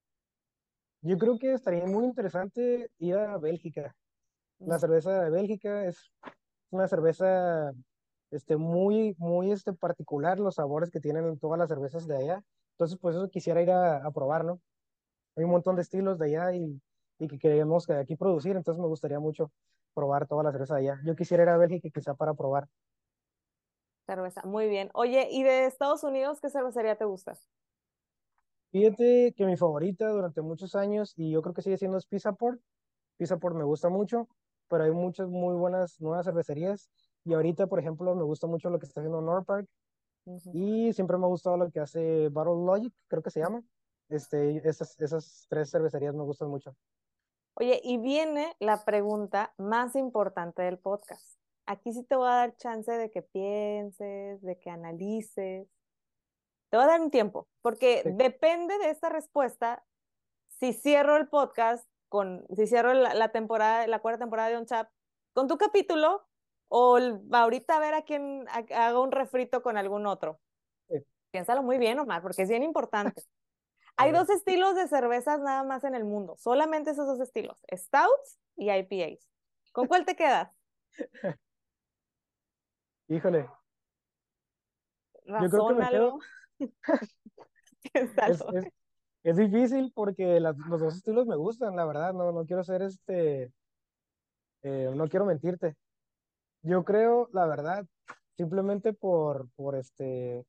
yo 1.03 1.19
creo 1.19 1.39
que 1.39 1.53
estaría 1.53 1.85
muy 1.85 2.07
interesante 2.07 2.91
ir 2.99 3.15
a 3.15 3.37
Bélgica. 3.37 3.95
La 4.59 4.79
cerveza 4.79 5.23
de 5.23 5.31
Bélgica 5.31 5.85
es 5.87 6.11
una 6.71 6.89
cerveza 6.89 7.73
este, 8.31 8.57
muy, 8.57 9.15
muy 9.19 9.53
este, 9.53 9.73
particular, 9.73 10.41
los 10.41 10.57
sabores 10.57 10.91
que 10.91 11.01
tienen 11.01 11.39
todas 11.39 11.59
las 11.59 11.69
cervezas 11.69 12.07
de 12.07 12.17
allá. 12.17 12.43
Entonces, 12.73 12.99
pues 13.01 13.17
eso 13.17 13.29
quisiera 13.29 13.63
ir 13.63 13.71
a, 13.71 14.11
probar, 14.11 14.45
¿no? 14.45 14.61
Hay 15.37 15.45
un 15.45 15.51
montón 15.51 15.77
de 15.77 15.83
estilos 15.83 16.19
de 16.19 16.27
allá 16.27 16.55
y, 16.55 16.81
y 17.19 17.29
que 17.29 17.39
queremos 17.39 17.89
aquí 17.91 18.17
producir, 18.17 18.57
entonces 18.57 18.81
me 18.81 18.89
gustaría 18.89 19.21
mucho 19.21 19.51
probar 19.95 20.27
todas 20.27 20.45
las 20.45 20.53
cervezas 20.53 20.77
de 20.77 20.83
allá. 20.89 21.01
Yo 21.05 21.17
quisiera 21.17 21.43
ir 21.43 21.49
a 21.49 21.57
Bélgica 21.57 21.89
quizá 21.93 22.15
para 22.15 22.35
probar. 22.35 22.69
Cerveza, 24.07 24.43
muy 24.45 24.69
bien. 24.69 24.91
Oye, 24.95 25.29
¿y 25.31 25.43
de 25.43 25.67
Estados 25.67 26.05
Unidos 26.05 26.41
qué 26.41 26.49
cervecería 26.49 26.97
te 26.97 27.05
gusta? 27.05 27.37
Fíjate 28.71 29.33
que 29.37 29.47
mi 29.47 29.57
favorita 29.57 30.09
durante 30.11 30.43
muchos 30.43 30.75
años, 30.75 31.15
y 31.17 31.31
yo 31.31 31.43
creo 31.43 31.55
que 31.55 31.63
sigue 31.63 31.79
siendo 31.79 31.97
es 31.97 32.07
Pizza 32.07 32.33
Port. 32.33 32.61
Pizza 33.17 33.39
Port 33.39 33.57
me 33.57 33.65
gusta 33.65 33.89
mucho, 33.89 34.29
pero 34.69 34.85
hay 34.85 34.91
muchas 34.91 35.29
muy 35.29 35.55
buenas 35.55 36.01
nuevas 36.01 36.27
cervecerías. 36.27 36.91
Y 37.25 37.35
ahorita, 37.35 37.67
por 37.67 37.79
ejemplo, 37.79 38.15
me 38.15 38.23
gusta 38.23 38.47
mucho 38.47 38.71
lo 38.71 38.79
que 38.79 38.87
está 38.87 39.01
haciendo 39.01 39.21
Norpark. 39.21 39.67
Y 40.53 40.93
siempre 40.93 41.19
me 41.19 41.25
ha 41.25 41.29
gustado 41.29 41.57
lo 41.57 41.71
que 41.71 41.81
hace 41.81 42.29
Battle 42.31 42.65
Logic, 42.65 42.93
creo 43.09 43.23
que 43.23 43.31
se 43.31 43.41
llama. 43.41 43.63
Este, 44.09 44.57
esas, 44.69 45.01
esas 45.01 45.47
tres 45.49 45.71
cervecerías 45.71 46.15
me 46.15 46.25
gustan 46.25 46.49
mucho. 46.49 46.75
Oye, 47.55 47.81
y 47.83 47.99
viene 47.99 48.55
la 48.59 48.85
pregunta 48.85 49.55
más 49.57 49.97
importante 49.97 50.63
del 50.63 50.79
podcast. 50.79 51.39
Aquí 51.65 51.93
sí 51.93 52.05
te 52.05 52.15
voy 52.15 52.29
a 52.29 52.35
dar 52.35 52.57
chance 52.57 52.93
de 52.93 53.11
que 53.11 53.23
pienses, 53.23 54.43
de 54.43 54.59
que 54.59 54.71
analices. 54.71 55.67
Te 56.69 56.77
voy 56.77 56.85
a 56.85 56.89
dar 56.89 57.01
un 57.01 57.11
tiempo, 57.11 57.49
porque 57.63 58.03
depende 58.05 58.77
de 58.79 58.91
esta 58.91 59.09
respuesta 59.09 59.85
si 60.59 60.73
cierro 60.73 61.17
el 61.17 61.29
podcast 61.29 61.89
con, 62.09 62.47
si 62.55 62.67
cierro 62.67 62.93
la, 62.95 63.29
temporada, 63.31 63.87
la 63.87 64.01
cuarta 64.01 64.21
temporada 64.21 64.49
de 64.49 64.57
On 64.57 64.67
Chat 64.67 64.89
con 65.33 65.49
tu 65.49 65.59
capítulo 65.59 66.27
o 66.69 66.99
ahorita 67.33 67.77
a 67.77 67.81
ver 67.81 67.95
a 67.95 68.03
quién 68.03 68.47
haga 68.49 69.01
un 69.01 69.13
refrito 69.13 69.63
con 69.63 69.77
algún 69.77 70.07
otro. 70.07 70.41
Piénsalo 71.31 71.63
muy 71.63 71.79
bien, 71.79 71.99
Omar, 71.99 72.23
porque 72.23 72.43
es 72.43 72.49
bien 72.49 72.63
importante. 72.63 73.23
Hay 73.99 74.13
dos 74.13 74.29
estilos 74.31 74.75
de 74.75 74.89
cervezas 74.89 75.41
nada 75.41 75.65
más 75.65 75.85
en 75.85 75.95
el 75.95 76.05
mundo, 76.05 76.37
solamente 76.37 76.91
esos 76.91 77.07
dos 77.07 77.21
estilos, 77.21 77.63
Stouts 77.73 78.39
y 78.57 78.71
IPAs. 78.71 79.27
¿Con 79.73 79.87
cuál 79.87 80.05
te 80.05 80.17
quedas? 80.17 80.51
Híjole. 83.09 83.49
Yo 85.25 85.51
creo 85.51 85.69
que 85.69 85.75
me 85.75 85.89
quedo... 85.89 86.19
es, 87.93 88.11
difícil 89.35 89.91
porque 89.93 90.39
los 90.39 90.81
dos 90.81 90.95
estilos 90.95 91.27
me 91.27 91.35
gustan, 91.35 91.75
la 91.75 91.85
verdad, 91.85 92.13
no, 92.13 92.31
no 92.31 92.47
quiero 92.47 92.63
ser 92.63 92.83
este, 92.83 93.51
eh, 94.63 94.93
no 94.95 95.09
quiero 95.09 95.27
mentirte. 95.27 95.75
Yo 96.63 96.85
creo, 96.85 97.29
la 97.33 97.47
verdad, 97.47 97.85
simplemente 98.37 98.93
por, 98.93 99.49
por 99.57 99.75
este, 99.75 100.45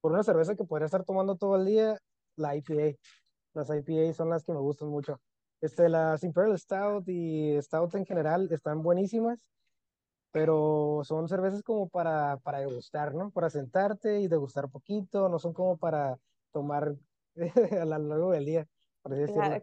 por 0.00 0.12
una 0.12 0.22
cerveza 0.22 0.54
que 0.54 0.64
podría 0.64 0.86
estar 0.86 1.04
tomando 1.04 1.34
todo 1.34 1.56
el 1.56 1.64
día, 1.64 1.98
la 2.36 2.54
IPA. 2.54 2.96
Las 3.54 3.70
IPA 3.70 4.12
son 4.12 4.30
las 4.30 4.44
que 4.44 4.52
me 4.52 4.60
gustan 4.60 4.88
mucho. 4.88 5.20
Este, 5.60 5.88
las 5.88 6.22
Imperial 6.22 6.58
Stout 6.58 7.08
y 7.08 7.60
Stout 7.62 7.94
en 7.94 8.04
general 8.04 8.48
están 8.52 8.82
buenísimas, 8.82 9.44
pero 10.30 11.00
son 11.04 11.28
cervezas 11.28 11.62
como 11.62 11.88
para, 11.88 12.36
para 12.38 12.58
degustar, 12.60 13.14
¿no? 13.14 13.30
Para 13.30 13.50
sentarte 13.50 14.20
y 14.20 14.28
degustar 14.28 14.68
poquito, 14.68 15.28
no 15.28 15.38
son 15.38 15.52
como 15.52 15.78
para 15.78 16.18
tomar 16.52 16.94
a 17.80 17.84
lo 17.84 17.98
largo 17.98 18.30
del 18.32 18.44
día. 18.44 18.66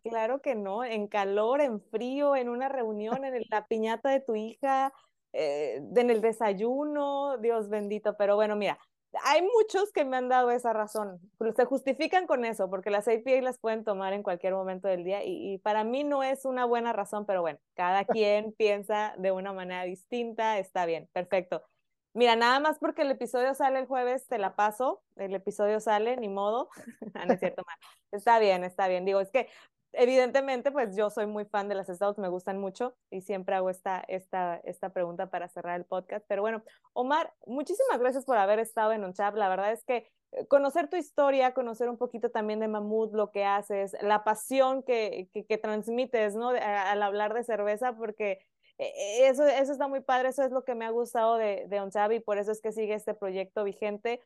Claro, 0.04 0.40
que 0.42 0.54
no, 0.54 0.84
en 0.84 1.08
calor, 1.08 1.62
en 1.62 1.82
frío, 1.82 2.36
en 2.36 2.48
una 2.48 2.70
reunión, 2.70 3.26
en 3.26 3.44
la 3.50 3.66
piñata 3.66 4.10
de 4.10 4.20
tu 4.20 4.36
hija, 4.36 4.94
eh, 5.34 5.82
en 5.96 6.10
el 6.12 6.22
desayuno, 6.22 7.40
Dios 7.40 7.68
bendito. 7.68 8.16
Pero 8.18 8.36
bueno, 8.36 8.56
mira, 8.56 8.78
hay 9.24 9.42
muchos 9.42 9.92
que 9.92 10.06
me 10.06 10.18
han 10.18 10.30
dado 10.30 10.52
esa 10.52 10.74
razón. 10.74 11.20
Se 11.56 11.66
justifican 11.66 12.28
con 12.28 12.46
eso, 12.46 12.70
porque 12.70 12.92
las 12.92 13.08
API 13.08 13.42
las 13.42 13.58
pueden 13.58 13.84
tomar 13.84 14.14
en 14.14 14.22
cualquier 14.22 14.54
momento 14.54 14.88
del 14.88 15.04
día 15.04 15.24
y, 15.24 15.54
y, 15.54 15.58
para 15.58 15.84
mí 15.84 16.04
no 16.04 16.22
es 16.22 16.46
una 16.46 16.66
buena 16.66 16.94
razón, 16.94 17.26
pero 17.26 17.42
bueno, 17.42 17.60
cada 17.74 18.06
quien 18.06 18.54
piensa 18.54 19.16
de 19.18 19.32
una 19.32 19.54
manera 19.54 19.84
distinta, 19.84 20.60
está 20.60 20.86
bien, 20.86 21.10
perfecto. 21.14 21.64
Mira, 22.14 22.36
nada 22.36 22.60
más 22.60 22.78
porque 22.78 23.04
el 23.04 23.12
episodio 23.12 23.54
sale 23.54 23.80
el 23.80 23.86
jueves, 23.86 24.28
te 24.28 24.38
la 24.38 24.56
paso. 24.56 25.02
El 25.16 25.34
episodio 25.34 25.80
sale, 25.80 26.18
ni 26.18 26.30
modo. 26.30 26.70
Ah, 27.16 27.26
es 27.30 27.40
cierto, 27.40 27.64
Está 28.12 28.40
bien, 28.40 28.64
está 28.64 28.88
bien. 28.88 29.06
Digo, 29.06 29.20
es 29.20 29.32
que 29.32 29.48
evidentemente, 29.94 30.72
pues 30.72 30.96
yo 30.96 31.10
soy 31.10 31.26
muy 31.26 31.46
fan 31.46 31.68
de 31.70 31.76
las 31.76 31.88
stouts, 31.88 32.18
me 32.18 32.30
gustan 32.30 32.60
mucho 32.60 32.96
y 33.10 33.22
siempre 33.22 33.56
hago 33.56 33.70
esta, 33.70 34.04
esta, 34.08 34.58
esta 34.64 34.90
pregunta 34.90 35.30
para 35.30 35.48
cerrar 35.48 35.80
el 35.80 35.86
podcast. 35.86 36.26
Pero 36.28 36.42
bueno, 36.42 36.64
Omar, 36.94 37.34
muchísimas 37.46 38.00
gracias 38.00 38.26
por 38.26 38.38
haber 38.38 38.60
estado 38.60 38.94
en 38.94 39.14
chat. 39.14 39.36
La 39.36 39.50
verdad 39.50 39.72
es 39.72 39.84
que 39.84 40.08
eh, 40.32 40.48
conocer 40.48 40.90
tu 40.90 40.98
historia, 40.98 41.54
conocer 41.54 41.90
un 41.90 41.98
poquito 41.98 42.30
también 42.30 42.60
de 42.60 42.68
Mamut, 42.68 43.14
lo 43.14 43.32
que 43.32 43.46
haces, 43.46 43.96
la 44.02 44.24
pasión 44.24 44.84
que, 44.84 45.30
que, 45.34 45.58
transmites, 45.58 46.36
¿no? 46.36 46.50
al 46.50 47.04
hablar 47.04 47.34
de 47.34 47.44
cerveza, 47.44 47.94
porque 47.94 48.40
eso, 48.82 49.46
eso 49.46 49.72
está 49.72 49.88
muy 49.88 50.02
padre, 50.02 50.30
eso 50.30 50.44
es 50.44 50.52
lo 50.52 50.64
que 50.64 50.76
me 50.76 50.86
ha 50.86 50.90
gustado 50.90 51.38
de, 51.38 51.66
de 51.68 51.80
OnChab 51.80 52.12
y 52.14 52.20
por 52.20 52.38
eso 52.38 52.52
es 52.52 52.62
que 52.62 52.72
sigue 52.72 52.96
este 52.96 53.14
proyecto 53.14 53.64
vigente. 53.64 54.22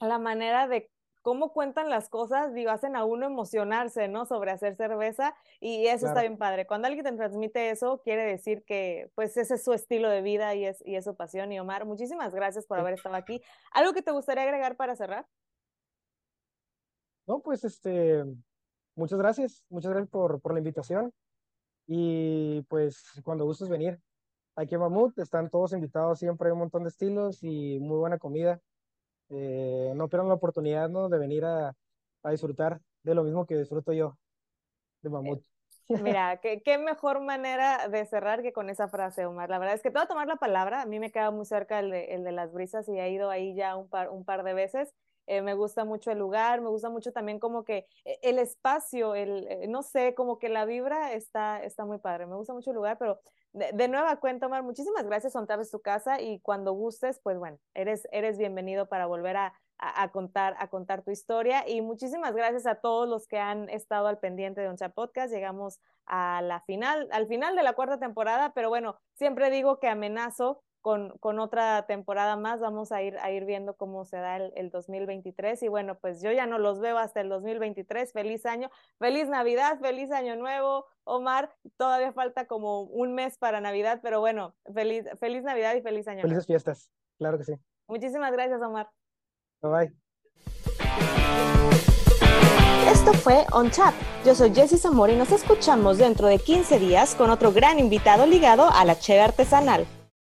La 0.00 0.18
manera 0.18 0.68
de 0.68 0.90
cómo 1.22 1.52
cuentan 1.52 1.88
las 1.88 2.08
cosas, 2.08 2.52
digo, 2.52 2.70
hacen 2.70 2.96
a 2.96 3.04
uno 3.04 3.26
emocionarse, 3.26 4.08
¿no? 4.08 4.26
Sobre 4.26 4.50
hacer 4.50 4.76
cerveza 4.76 5.34
y 5.60 5.86
eso 5.86 6.08
está 6.08 6.20
bien 6.20 6.36
padre. 6.36 6.66
Cuando 6.66 6.88
alguien 6.88 7.04
te 7.04 7.12
transmite 7.12 7.70
eso, 7.70 8.02
quiere 8.02 8.24
decir 8.24 8.64
que 8.64 9.10
pues 9.14 9.36
ese 9.36 9.54
es 9.54 9.64
su 9.64 9.72
estilo 9.72 10.10
de 10.10 10.20
vida 10.20 10.54
y 10.54 10.66
es, 10.66 10.82
y 10.84 10.96
es 10.96 11.04
su 11.04 11.14
pasión. 11.14 11.52
Y 11.52 11.60
Omar, 11.60 11.86
muchísimas 11.86 12.34
gracias 12.34 12.66
por 12.66 12.78
haber 12.78 12.94
estado 12.94 13.14
aquí. 13.14 13.40
¿Algo 13.72 13.94
que 13.94 14.02
te 14.02 14.10
gustaría 14.10 14.42
agregar 14.42 14.76
para 14.76 14.96
cerrar? 14.96 15.26
No, 17.26 17.40
pues 17.40 17.64
este, 17.64 18.24
muchas 18.96 19.18
gracias, 19.18 19.64
muchas 19.70 19.92
gracias 19.92 20.10
por, 20.10 20.40
por 20.40 20.52
la 20.52 20.58
invitación. 20.58 21.12
Y 21.86 22.62
pues 22.62 23.02
cuando 23.24 23.44
gustes 23.44 23.68
venir, 23.68 23.98
aquí 24.56 24.74
en 24.74 24.80
Mamut 24.80 25.18
están 25.18 25.50
todos 25.50 25.72
invitados, 25.72 26.18
siempre 26.18 26.48
hay 26.48 26.52
un 26.52 26.60
montón 26.60 26.82
de 26.84 26.90
estilos 26.90 27.42
y 27.42 27.78
muy 27.80 27.98
buena 27.98 28.18
comida. 28.18 28.60
Eh, 29.28 29.92
no 29.96 30.08
pierdan 30.08 30.28
la 30.28 30.34
oportunidad 30.34 30.88
¿no? 30.88 31.08
de 31.08 31.18
venir 31.18 31.44
a, 31.44 31.74
a, 32.22 32.30
disfrutar 32.30 32.80
de 33.02 33.14
lo 33.14 33.24
mismo 33.24 33.46
que 33.46 33.56
disfruto 33.56 33.92
yo 33.92 34.18
de 35.00 35.10
Mamut. 35.10 35.42
Mira, 35.88 36.38
qué, 36.38 36.62
qué, 36.62 36.78
mejor 36.78 37.20
manera 37.20 37.88
de 37.88 38.06
cerrar 38.06 38.42
que 38.42 38.52
con 38.52 38.70
esa 38.70 38.88
frase, 38.88 39.26
Omar. 39.26 39.50
La 39.50 39.58
verdad 39.58 39.74
es 39.74 39.82
que 39.82 39.90
te 39.90 40.06
tomar 40.06 40.26
la 40.26 40.36
palabra. 40.36 40.82
A 40.82 40.86
mí 40.86 40.98
me 40.98 41.10
queda 41.10 41.30
muy 41.30 41.44
cerca 41.44 41.80
el 41.80 41.90
de, 41.90 42.14
el 42.14 42.24
de 42.24 42.32
las 42.32 42.52
brisas 42.52 42.88
y 42.88 42.98
he 42.98 43.10
ido 43.10 43.30
ahí 43.30 43.54
ya 43.54 43.76
un 43.76 43.88
par, 43.88 44.10
un 44.10 44.24
par 44.24 44.44
de 44.44 44.54
veces. 44.54 44.94
Eh, 45.26 45.42
me 45.42 45.54
gusta 45.54 45.84
mucho 45.84 46.10
el 46.10 46.18
lugar, 46.18 46.60
me 46.60 46.68
gusta 46.68 46.90
mucho 46.90 47.12
también 47.12 47.38
como 47.38 47.64
que 47.64 47.86
eh, 48.04 48.18
el 48.22 48.38
espacio, 48.38 49.14
el, 49.14 49.46
eh, 49.48 49.66
no 49.68 49.82
sé, 49.82 50.14
como 50.14 50.38
que 50.38 50.48
la 50.48 50.64
vibra 50.64 51.12
está, 51.12 51.62
está 51.62 51.84
muy 51.84 51.98
padre, 51.98 52.26
me 52.26 52.34
gusta 52.34 52.52
mucho 52.52 52.70
el 52.70 52.76
lugar, 52.76 52.98
pero 52.98 53.20
de, 53.52 53.88
nueva 53.88 54.16
cuenta, 54.16 54.46
Omar, 54.46 54.62
muchísimas 54.62 55.04
gracias, 55.04 55.34
Son 55.34 55.46
tu 55.46 55.80
casa 55.80 56.20
y 56.20 56.40
cuando 56.40 56.72
gustes, 56.72 57.20
pues 57.22 57.38
bueno, 57.38 57.58
eres, 57.74 58.08
eres 58.10 58.38
bienvenido 58.38 58.88
para 58.88 59.06
volver 59.06 59.36
a, 59.36 59.54
a, 59.78 60.10
contar, 60.10 60.56
a 60.58 60.68
contar 60.68 61.02
tu 61.02 61.10
historia 61.10 61.68
y 61.68 61.82
muchísimas 61.82 62.34
gracias 62.34 62.66
a 62.66 62.76
todos 62.76 63.08
los 63.08 63.28
que 63.28 63.38
han 63.38 63.68
estado 63.68 64.06
al 64.06 64.18
pendiente 64.18 64.60
de 64.60 64.68
Oncha 64.68 64.88
Podcast, 64.88 65.32
llegamos 65.32 65.80
a 66.06 66.40
la 66.42 66.60
final, 66.62 67.08
al 67.12 67.26
final 67.26 67.54
de 67.54 67.62
la 67.62 67.74
cuarta 67.74 67.98
temporada, 67.98 68.52
pero 68.54 68.70
bueno, 68.70 68.96
siempre 69.14 69.50
digo 69.50 69.78
que 69.78 69.88
amenazo 69.88 70.62
con, 70.82 71.16
con, 71.18 71.38
otra 71.38 71.86
temporada 71.86 72.36
más. 72.36 72.60
Vamos 72.60 72.92
a 72.92 73.02
ir, 73.02 73.16
a 73.18 73.30
ir 73.30 73.44
viendo 73.46 73.74
cómo 73.74 74.04
se 74.04 74.18
da 74.18 74.36
el, 74.36 74.52
el, 74.56 74.70
2023. 74.70 75.62
Y 75.62 75.68
bueno, 75.68 75.98
pues 75.98 76.20
yo 76.20 76.30
ya 76.32 76.46
no 76.46 76.58
los 76.58 76.80
veo 76.80 76.98
hasta 76.98 77.20
el 77.20 77.28
2023. 77.28 78.12
Feliz 78.12 78.44
año, 78.44 78.70
feliz 78.98 79.28
Navidad, 79.28 79.78
feliz 79.80 80.10
año 80.10 80.36
nuevo. 80.36 80.84
Omar, 81.04 81.54
todavía 81.76 82.12
falta 82.12 82.46
como 82.46 82.82
un 82.82 83.14
mes 83.14 83.38
para 83.38 83.60
Navidad, 83.60 84.00
pero 84.02 84.20
bueno, 84.20 84.54
feliz, 84.74 85.06
feliz 85.18 85.42
Navidad 85.42 85.74
y 85.74 85.82
feliz 85.82 86.06
año. 86.08 86.22
Felices 86.22 86.46
fiestas, 86.46 86.90
claro 87.18 87.38
que 87.38 87.44
sí. 87.44 87.54
Muchísimas 87.86 88.32
gracias, 88.32 88.60
Omar. 88.60 88.90
Bye 89.62 89.70
bye. 89.70 90.02
Esto 92.90 93.12
fue 93.14 93.46
On 93.52 93.70
Chat. 93.70 93.94
Yo 94.24 94.34
soy 94.34 94.54
Jessie 94.54 94.76
Zamora 94.76 95.12
y 95.12 95.16
nos 95.16 95.32
escuchamos 95.32 95.98
dentro 95.98 96.28
de 96.28 96.38
15 96.38 96.78
días 96.78 97.14
con 97.14 97.30
otro 97.30 97.52
gran 97.52 97.78
invitado 97.78 98.26
ligado 98.26 98.68
a 98.70 98.84
la 98.84 98.98
cheve 98.98 99.20
artesanal. 99.20 99.86